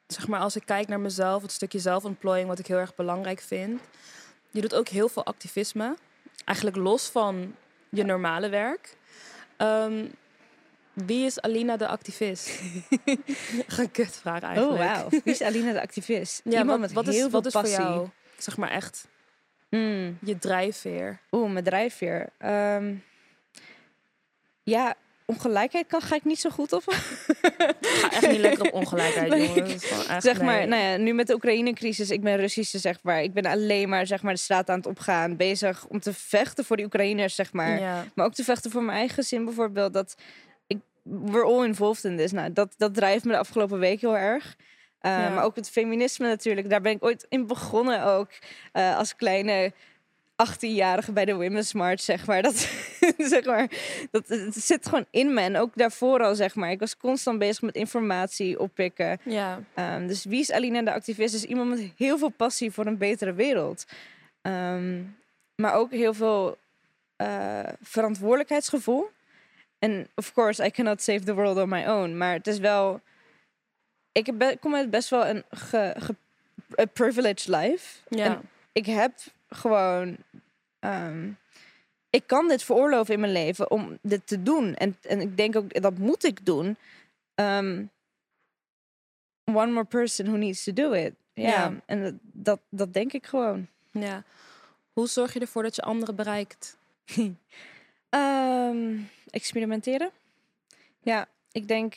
zeg 0.07 0.27
maar 0.27 0.39
als 0.39 0.55
ik 0.55 0.65
kijk 0.65 0.87
naar 0.87 0.99
mezelf, 0.99 1.41
het 1.41 1.51
stukje 1.51 1.79
zelfontplooiing, 1.79 2.49
wat 2.49 2.59
ik 2.59 2.67
heel 2.67 2.77
erg 2.77 2.95
belangrijk 2.95 3.39
vind. 3.39 3.81
Je 4.51 4.61
doet 4.61 4.75
ook 4.75 4.87
heel 4.87 5.09
veel 5.09 5.25
activisme, 5.25 5.95
eigenlijk 6.45 6.77
los 6.77 7.09
van 7.09 7.55
je 7.89 8.03
normale 8.03 8.49
werk. 8.49 8.97
Ehm, 9.57 10.05
wie 11.05 11.25
is 11.25 11.41
Alina 11.41 11.77
de 11.77 11.87
activist? 11.87 12.49
Een 13.77 13.91
kutvraag 13.91 14.41
eigenlijk. 14.41 14.81
Oh, 14.81 14.93
wauw. 14.93 15.09
Wie 15.09 15.21
is 15.33 15.41
Alina 15.41 15.71
de 15.73 15.81
activist? 15.81 16.41
Ja, 16.43 16.51
Iemand 16.51 16.69
wat, 16.69 16.79
met 16.79 16.91
wat 16.91 17.05
heel 17.05 17.13
is, 17.13 17.19
veel 17.21 17.29
wat 17.31 17.45
is 17.45 17.51
voor 17.51 17.61
passie. 17.61 17.79
jou, 17.79 18.07
zeg 18.37 18.57
maar 18.57 18.69
echt, 18.71 19.07
Mm. 19.69 20.17
je 20.21 20.37
drijfveer? 20.39 21.19
Oeh, 21.31 21.51
mijn 21.51 21.63
drijfveer. 21.63 22.29
Ehm, 22.37 22.93
ja, 24.63 24.95
ongelijkheid 25.25 25.87
kan, 25.87 26.01
ga 26.01 26.15
ik 26.15 26.23
niet 26.25 26.39
zo 26.39 26.49
goed 26.49 26.73
op. 26.73 26.83
Ga 27.81 28.11
echt 28.11 28.27
niet 28.31 28.39
lekker 28.39 28.65
op 28.65 28.73
ongelijkheid, 28.73 29.29
Nee, 29.33 29.47
jongen. 29.47 29.65
Echt, 29.71 30.23
zeg 30.23 30.41
maar, 30.41 30.57
nee. 30.57 30.67
nou 30.67 30.81
ja, 30.83 30.97
nu 30.97 31.13
met 31.13 31.27
de 31.27 31.33
Oekraïne-crisis, 31.33 32.09
ik 32.09 32.21
ben 32.21 32.37
Russische, 32.37 32.79
zeg 32.79 32.97
maar. 33.03 33.23
Ik 33.23 33.33
ben 33.33 33.45
alleen 33.45 33.89
maar, 33.89 34.07
zeg 34.07 34.21
maar, 34.21 34.33
de 34.33 34.39
straat 34.39 34.69
aan 34.69 34.77
het 34.77 34.85
opgaan. 34.87 35.35
Bezig 35.35 35.85
om 35.87 35.99
te 35.99 36.13
vechten 36.13 36.65
voor 36.65 36.75
die 36.75 36.85
Oekraïners, 36.85 37.35
zeg 37.35 37.53
maar. 37.53 37.79
Ja, 37.79 38.05
Maar 38.15 38.25
ook 38.25 38.33
te 38.33 38.43
vechten 38.43 38.71
voor 38.71 38.83
mijn 38.83 38.97
eigen 38.97 39.15
gezin 39.15 39.45
bijvoorbeeld. 39.45 39.93
Dat 39.93 40.15
we're 41.09 41.45
all 41.45 41.65
involved 41.65 42.03
in 42.03 42.17
this. 42.17 42.31
Nou, 42.31 42.53
dat, 42.53 42.73
dat 42.77 42.93
drijft 42.93 43.25
me 43.25 43.31
de 43.31 43.37
afgelopen 43.37 43.79
week 43.79 44.01
heel 44.01 44.17
erg. 44.17 44.55
Uh, 45.01 45.11
Ja. 45.11 45.29
Maar 45.29 45.43
ook 45.43 45.55
het 45.55 45.69
feminisme 45.69 46.27
natuurlijk. 46.27 46.69
Daar 46.69 46.81
ben 46.81 46.91
ik 46.91 47.03
ooit 47.03 47.25
in 47.29 47.47
begonnen 47.47 48.03
ook. 48.03 48.29
uh, 48.73 48.97
als 48.97 49.15
kleine 49.15 49.71
18-jarige 50.39 51.11
bij 51.11 51.25
de 51.25 51.33
Women's 51.33 51.73
March, 51.73 52.01
zeg 52.01 52.25
maar. 52.25 52.41
Dat, 52.41 52.55
zeg 53.17 53.45
maar, 53.45 53.71
dat 54.11 54.27
het 54.27 54.55
zit 54.55 54.85
gewoon 54.85 55.05
in 55.09 55.33
me. 55.33 55.41
En 55.41 55.57
ook 55.57 55.71
daarvoor 55.75 56.23
al, 56.23 56.35
zeg 56.35 56.55
maar. 56.55 56.71
Ik 56.71 56.79
was 56.79 56.97
constant 56.97 57.39
bezig 57.39 57.61
met 57.61 57.75
informatie 57.75 58.59
oppikken. 58.59 59.19
ja, 59.23 59.59
Um, 59.75 60.07
dus 60.07 60.25
wie 60.25 60.39
is 60.39 60.51
Alina 60.51 60.81
de 60.81 60.93
activist? 60.93 61.33
Is 61.33 61.43
iemand 61.43 61.69
met 61.69 61.91
heel 61.97 62.17
veel 62.17 62.29
passie 62.29 62.71
voor 62.71 62.85
een 62.85 62.97
betere 62.97 63.33
wereld. 63.33 63.85
Um, 64.41 65.17
maar 65.55 65.73
ook 65.73 65.91
heel 65.91 66.13
veel 66.13 66.57
uh, 67.17 67.59
verantwoordelijkheidsgevoel. 67.81 69.09
En 69.79 70.07
of 70.15 70.33
course, 70.33 70.65
I 70.65 70.69
cannot 70.71 71.01
save 71.01 71.19
the 71.19 71.33
world 71.33 71.57
on 71.57 71.69
my 71.69 71.85
own. 71.85 72.17
Maar 72.17 72.33
het 72.33 72.47
is 72.47 72.59
wel... 72.59 73.01
Ik 74.11 74.57
kom 74.59 74.75
uit 74.75 74.89
best 74.89 75.09
wel 75.09 75.27
een 75.27 75.43
ge, 75.49 75.95
ge, 75.97 76.15
a 76.81 76.85
privileged 76.85 77.47
life. 77.47 77.99
ja. 78.09 78.25
En 78.25 78.41
ik 78.71 78.85
heb 78.85 79.13
gewoon... 79.49 80.17
Um, 80.79 81.37
ik 82.09 82.23
kan 82.27 82.47
dit 82.47 82.63
veroorloven 82.63 83.13
in 83.13 83.19
mijn 83.19 83.31
leven 83.31 83.71
om 83.71 83.97
dit 84.01 84.27
te 84.27 84.43
doen. 84.43 84.75
En, 84.75 84.97
en 85.01 85.21
ik 85.21 85.37
denk 85.37 85.55
ook, 85.55 85.81
dat 85.81 85.97
moet 85.97 86.23
ik 86.23 86.45
doen. 86.45 86.77
Um, 87.35 87.89
one 89.53 89.71
more 89.71 89.85
person 89.85 90.25
who 90.25 90.37
needs 90.37 90.63
to 90.63 90.73
do 90.73 90.91
it. 90.91 91.13
Ja, 91.33 91.49
Ja. 91.49 91.73
en 91.85 92.03
dat, 92.03 92.13
dat, 92.21 92.59
dat 92.69 92.93
denk 92.93 93.13
ik 93.13 93.25
gewoon. 93.25 93.67
ja. 93.91 94.23
Hoe 94.93 95.07
zorg 95.07 95.33
je 95.33 95.39
ervoor 95.39 95.63
dat 95.63 95.75
je 95.75 95.81
anderen 95.81 96.15
bereikt? 96.15 96.77
Ehm, 98.09 98.97
experimenteren. 99.29 100.11
Ja, 101.01 101.27
ik 101.51 101.67
denk 101.67 101.95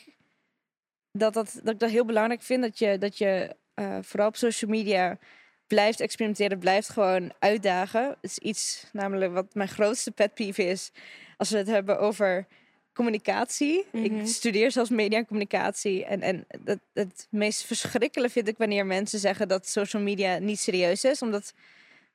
dat, 1.13 1.35
dat, 1.35 1.61
dat 1.63 1.75
ik 1.75 1.81
dat 1.81 1.91
heel 1.91 2.05
belangrijk 2.05 2.43
vind. 2.43 2.63
Dat 2.63 2.79
je, 2.79 2.99
dat 2.99 3.19
je 3.19 3.57
uh, 3.75 3.99
vooral 4.01 4.29
op 4.29 4.37
social 4.37 4.71
media 4.71 5.19
blijft 5.67 6.01
experimenteren, 6.01 6.59
blijft 6.59 6.89
gewoon 6.89 7.33
uitdagen. 7.39 8.09
Het 8.09 8.31
is 8.31 8.39
iets, 8.39 8.87
namelijk 8.93 9.33
wat 9.33 9.55
mijn 9.55 9.69
grootste 9.69 10.11
pet 10.11 10.35
peeve 10.35 10.65
is. 10.65 10.91
Als 11.37 11.51
we 11.51 11.57
het 11.57 11.67
hebben 11.67 11.99
over 11.99 12.47
communicatie. 12.93 13.87
Mhm. 13.93 14.05
Ik 14.05 14.27
studeer 14.27 14.71
zelfs 14.71 14.91
media 14.91 15.19
en 15.19 15.27
communicatie. 15.27 16.05
En, 16.05 16.21
en 16.21 16.47
dat, 16.61 16.79
het 16.93 17.27
meest 17.31 17.65
verschrikkelijke 17.65 18.33
vind 18.33 18.49
ik 18.49 18.59
wanneer 18.59 18.87
mensen 18.87 19.19
zeggen 19.19 19.49
dat 19.49 19.69
social 19.69 20.03
media 20.03 20.39
niet 20.39 20.61
serieus 20.61 21.05
is. 21.05 21.23
Omdat 21.23 21.55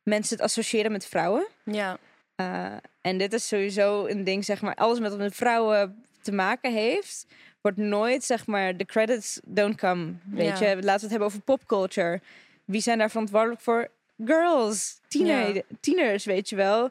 mensen 0.04 0.36
het 0.36 0.46
associëren 0.46 0.92
met 0.92 1.06
vrouwen. 1.06 1.48
Ja, 1.64 1.98
Uh, 2.42 2.66
en 3.02 3.18
dit 3.18 3.34
is 3.34 3.48
sowieso 3.48 4.06
een 4.06 4.24
ding, 4.24 4.46
zeg 4.46 4.62
maar, 4.62 4.76
alles 4.76 5.00
met 5.00 5.10
wat 5.10 5.20
met 5.20 5.36
vrouwen 5.36 6.04
te 6.22 6.32
maken 6.32 6.74
heeft, 6.74 7.26
wordt 7.62 7.78
nooit, 7.78 8.24
zeg 8.24 8.48
maar, 8.48 8.78
de 8.78 8.86
credits 8.86 9.40
don't 9.46 9.76
come. 9.76 10.14
Weet 10.24 10.60
Ja. 10.60 10.70
je, 10.70 10.76
laten 10.76 10.84
we 10.84 10.92
het 10.92 11.10
hebben 11.10 11.28
over 11.28 11.40
popculture. 11.42 12.22
Wie 12.66 12.82
zijn 12.82 12.98
daar 12.98 13.10
verantwoordelijk 13.10 13.62
voor? 13.62 13.88
Girls, 14.26 15.00
tiener, 15.08 15.56
Ja. 15.56 15.62
tieners, 15.80 16.26
weet 16.26 16.50
je 16.50 16.56
wel. 16.56 16.90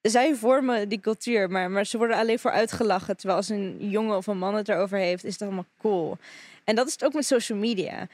Zij 0.00 0.34
vormen 0.34 0.88
die 0.88 1.00
cultuur, 1.00 1.50
maar, 1.50 1.70
maar 1.70 1.86
ze 1.86 1.98
worden 1.98 2.16
alleen 2.16 2.38
voor 2.38 2.50
uitgelachen. 2.50 3.16
Terwijl 3.16 3.38
als 3.38 3.48
een 3.48 3.76
jongen 3.78 4.16
of 4.16 4.26
een 4.26 4.38
man 4.38 4.54
het 4.54 4.68
erover 4.68 4.98
heeft, 4.98 5.24
is 5.24 5.32
het 5.32 5.42
allemaal 5.42 5.66
cool. 5.80 6.16
En 6.64 6.74
dat 6.74 6.86
is 6.86 6.92
het 6.92 7.04
ook 7.04 7.12
met 7.12 7.26
social 7.26 7.58
media. 7.58 8.06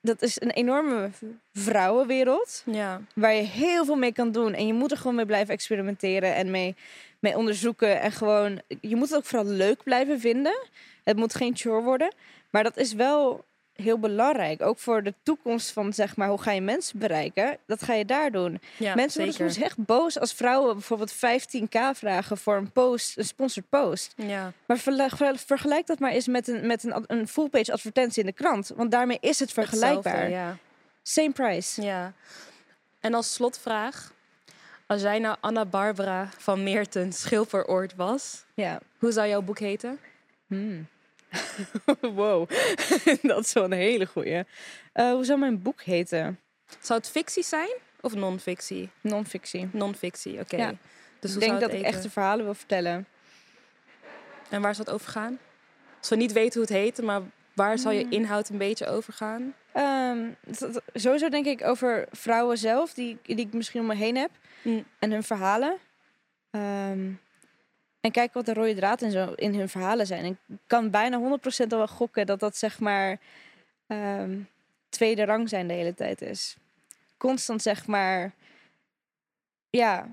Dat 0.00 0.22
is 0.22 0.40
een 0.40 0.50
enorme 0.50 1.10
vrouwenwereld. 1.52 2.62
Ja. 2.66 3.00
Waar 3.14 3.34
je 3.34 3.42
heel 3.42 3.84
veel 3.84 3.96
mee 3.96 4.12
kan 4.12 4.32
doen. 4.32 4.54
En 4.54 4.66
je 4.66 4.74
moet 4.74 4.90
er 4.90 4.96
gewoon 4.96 5.14
mee 5.14 5.26
blijven 5.26 5.54
experimenteren 5.54 6.34
en 6.34 6.50
mee, 6.50 6.76
mee 7.18 7.36
onderzoeken. 7.36 8.00
En 8.00 8.12
gewoon, 8.12 8.62
je 8.80 8.96
moet 8.96 9.08
het 9.08 9.16
ook 9.16 9.24
vooral 9.24 9.48
leuk 9.48 9.82
blijven 9.82 10.20
vinden. 10.20 10.68
Het 11.04 11.16
moet 11.16 11.34
geen 11.34 11.56
chore 11.56 11.82
worden. 11.82 12.14
Maar 12.50 12.62
dat 12.62 12.76
is 12.76 12.92
wel 12.92 13.44
heel 13.76 13.98
belangrijk. 13.98 14.62
Ook 14.62 14.78
voor 14.78 15.02
de 15.02 15.14
toekomst 15.22 15.70
van, 15.70 15.92
zeg 15.92 16.16
maar, 16.16 16.28
hoe 16.28 16.40
ga 16.42 16.52
je 16.52 16.60
mensen 16.60 16.98
bereiken? 16.98 17.58
Dat 17.66 17.82
ga 17.82 17.94
je 17.94 18.04
daar 18.04 18.30
doen. 18.30 18.60
ja 18.76 18.94
mensen 18.94 19.18
worden 19.20 19.36
zeker. 19.38 19.52
soms 19.52 19.64
echt 19.66 19.86
boos 19.86 20.18
als 20.18 20.32
vrouwen 20.32 20.72
bijvoorbeeld 20.74 21.14
15k 21.14 21.90
vragen 21.94 22.38
voor 22.38 22.56
een 22.56 22.70
post, 22.72 23.18
een 23.18 23.24
sponsored 23.24 23.68
post. 23.68 24.12
Ja, 24.16 24.52
Maar 24.66 24.78
vergelijk 25.36 25.86
dat 25.86 25.98
maar 25.98 26.10
eens 26.10 26.26
met 26.26 26.48
een, 26.48 26.66
met 26.66 26.84
een, 26.84 27.04
een 27.06 27.28
full 27.28 27.48
page 27.48 27.72
advertentie 27.72 28.20
in 28.20 28.26
de 28.28 28.34
krant. 28.34 28.72
Want 28.76 28.90
daarmee 28.90 29.18
is 29.20 29.38
het 29.38 29.52
vergelijkbaar. 29.52 30.12
hetzelfde, 30.12 30.34
ja. 30.36 30.56
Same 31.02 31.30
price. 31.32 31.82
ja. 31.82 32.12
En 33.00 33.14
als 33.14 33.32
slotvraag. 33.32 34.14
Als 34.86 35.02
jij 35.02 35.18
nou 35.18 35.36
Anna 35.40 35.64
Barbara 35.64 36.28
van 36.38 36.62
Meerten 36.62 37.12
Schilperoord 37.12 37.94
was, 37.94 38.44
Ja. 38.54 38.80
hoe 38.98 39.12
zou 39.12 39.28
jouw 39.28 39.42
boek 39.42 39.58
heten? 39.58 39.98
Hmm. 40.46 40.86
wow, 42.00 42.48
dat 43.22 43.44
is 43.44 43.52
wel 43.52 43.64
een 43.64 43.72
hele 43.72 44.06
goeie. 44.06 44.44
Eh, 44.92 45.10
hoe 45.10 45.24
zou 45.24 45.38
mijn 45.38 45.62
boek 45.62 45.82
heten? 45.82 46.40
Zou 46.80 46.98
het 46.98 47.08
fictie 47.10 47.42
zijn 47.44 47.70
of 48.00 48.14
non-fictie? 48.14 48.90
Non-fictie. 49.00 49.68
Non-fictie, 49.72 50.40
oké. 50.40 50.56
Ja. 50.56 50.74
Dus 51.20 51.34
ik 51.34 51.40
denk 51.40 51.58
zou 51.58 51.64
dat 51.70 51.78
ik 51.80 51.84
echte 51.84 52.10
verhalen 52.10 52.44
wil 52.44 52.54
vertellen. 52.54 53.06
En 54.48 54.60
waar 54.62 54.74
zou 54.74 54.86
het 54.86 54.94
over 54.96 55.10
gaan? 55.10 55.38
Als 55.98 56.08
we 56.08 56.16
niet 56.16 56.32
weten 56.32 56.52
hoe 56.60 56.62
het 56.68 56.78
heet, 56.78 57.02
maar 57.02 57.20
waar 57.54 57.78
zou 57.78 57.94
je 57.94 58.02
Hmm. 58.02 58.12
inhoud 58.12 58.48
een 58.48 58.58
beetje 58.58 58.86
over 58.86 59.12
gaan? 59.12 59.54
Dat- 60.58 60.82
sowieso 60.94 61.28
denk 61.28 61.46
ik 61.46 61.64
over 61.64 62.06
vrouwen 62.12 62.58
zelf, 62.58 62.94
die, 62.94 63.18
die 63.22 63.36
ik 63.38 63.52
misschien 63.52 63.80
om 63.80 63.86
me 63.86 63.94
heen 63.94 64.16
heb. 64.16 64.30
Mm. 64.62 64.84
En 64.98 65.10
hun 65.10 65.22
verhalen. 65.22 65.76
Ehm, 66.50 67.10
en 68.06 68.12
kijken 68.12 68.34
wat 68.34 68.46
de 68.46 68.60
rode 68.60 68.74
draad 68.74 69.02
in, 69.02 69.10
zo, 69.10 69.32
in 69.34 69.54
hun 69.54 69.68
verhalen 69.68 70.06
zijn. 70.06 70.24
En 70.24 70.30
ik 70.30 70.58
kan 70.66 70.90
bijna 70.90 71.20
100% 71.20 71.22
al 71.68 71.76
wel 71.76 71.88
gokken 71.88 72.26
dat 72.26 72.40
dat 72.40 72.56
zeg 72.56 72.80
maar 72.80 73.20
ehm, 73.86 74.38
tweede 74.88 75.24
rang 75.24 75.48
zijn 75.48 75.68
de 75.68 75.74
hele 75.74 75.94
tijd 75.94 76.22
is. 76.22 76.56
Constant 77.16 77.62
zeg 77.62 77.86
maar... 77.86 78.34
Ja, 79.70 80.08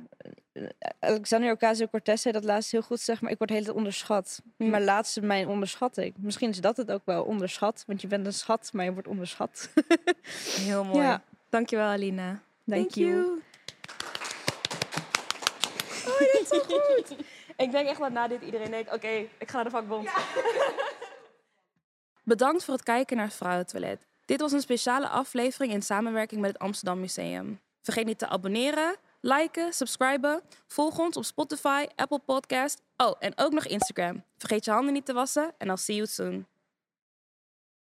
Alexander 0.99 1.51
Ocasio-Cortez 1.51 2.21
zei 2.21 2.33
dat 2.33 2.43
laatst 2.43 2.71
heel 2.71 2.81
goed, 2.81 2.99
zeg 2.99 3.21
maar. 3.21 3.31
Ik 3.31 3.37
word 3.37 3.49
de 3.49 3.55
hele 3.55 3.65
tijd 3.65 3.77
onderschat. 3.77 4.41
Mm. 4.57 4.69
Maar 4.69 4.81
laatste 4.81 5.21
mijn 5.21 5.47
onderschat 5.47 5.97
ik. 5.97 6.13
Misschien 6.17 6.49
is 6.49 6.61
dat 6.61 6.77
het 6.77 6.91
ook 6.91 7.05
wel, 7.05 7.23
onderschat. 7.23 7.83
Want 7.87 8.01
je 8.01 8.07
bent 8.07 8.25
een 8.25 8.33
schat, 8.33 8.69
maar 8.73 8.85
je 8.85 8.93
wordt 8.93 9.07
onderschat. 9.07 9.69
Heel 10.65 10.83
mooi. 10.83 10.97
Ja. 10.97 11.23
Dankjewel, 11.49 11.87
Alina. 11.87 12.41
Thank 12.65 12.91
you. 12.91 13.41
Oh, 16.07 16.19
dit 16.19 16.39
is 16.41 16.47
zo 16.47 16.59
goed. 16.59 17.15
ik 17.57 17.71
denk 17.71 17.87
echt 17.87 17.99
dat 17.99 18.11
na 18.11 18.27
dit 18.27 18.41
iedereen 18.41 18.71
denkt, 18.71 18.93
oké, 18.93 19.07
ik 19.37 19.49
ga 19.49 19.55
naar 19.55 19.63
de 19.63 19.69
vakbond. 19.69 20.09
Bedankt 22.23 22.63
voor 22.63 22.73
het 22.73 22.83
kijken 22.83 23.17
naar 23.17 23.25
het 23.25 23.35
Vrouwentoilet. 23.35 24.05
Dit 24.25 24.41
was 24.41 24.51
een 24.51 24.61
speciale 24.61 25.07
aflevering 25.07 25.73
in 25.73 25.81
samenwerking 25.81 26.41
met 26.41 26.53
het 26.53 26.61
Amsterdam 26.61 26.99
Museum. 26.99 27.59
Vergeet 27.81 28.05
niet 28.05 28.19
te 28.19 28.27
abonneren, 28.27 28.95
liken, 29.19 29.73
subscriben. 29.73 30.41
Volg 30.67 30.99
ons 30.99 31.17
op 31.17 31.25
Spotify, 31.25 31.85
Apple 31.95 32.19
Podcast. 32.19 32.81
Oh, 32.97 33.15
en 33.19 33.33
ook 33.35 33.51
nog 33.51 33.65
Instagram. 33.65 34.23
Vergeet 34.37 34.65
je 34.65 34.71
handen 34.71 34.93
niet 34.93 35.05
te 35.05 35.13
wassen 35.13 35.53
en 35.57 35.67
I'll 35.67 35.77
see 35.77 35.95
you 35.95 36.07
soon. 36.07 36.47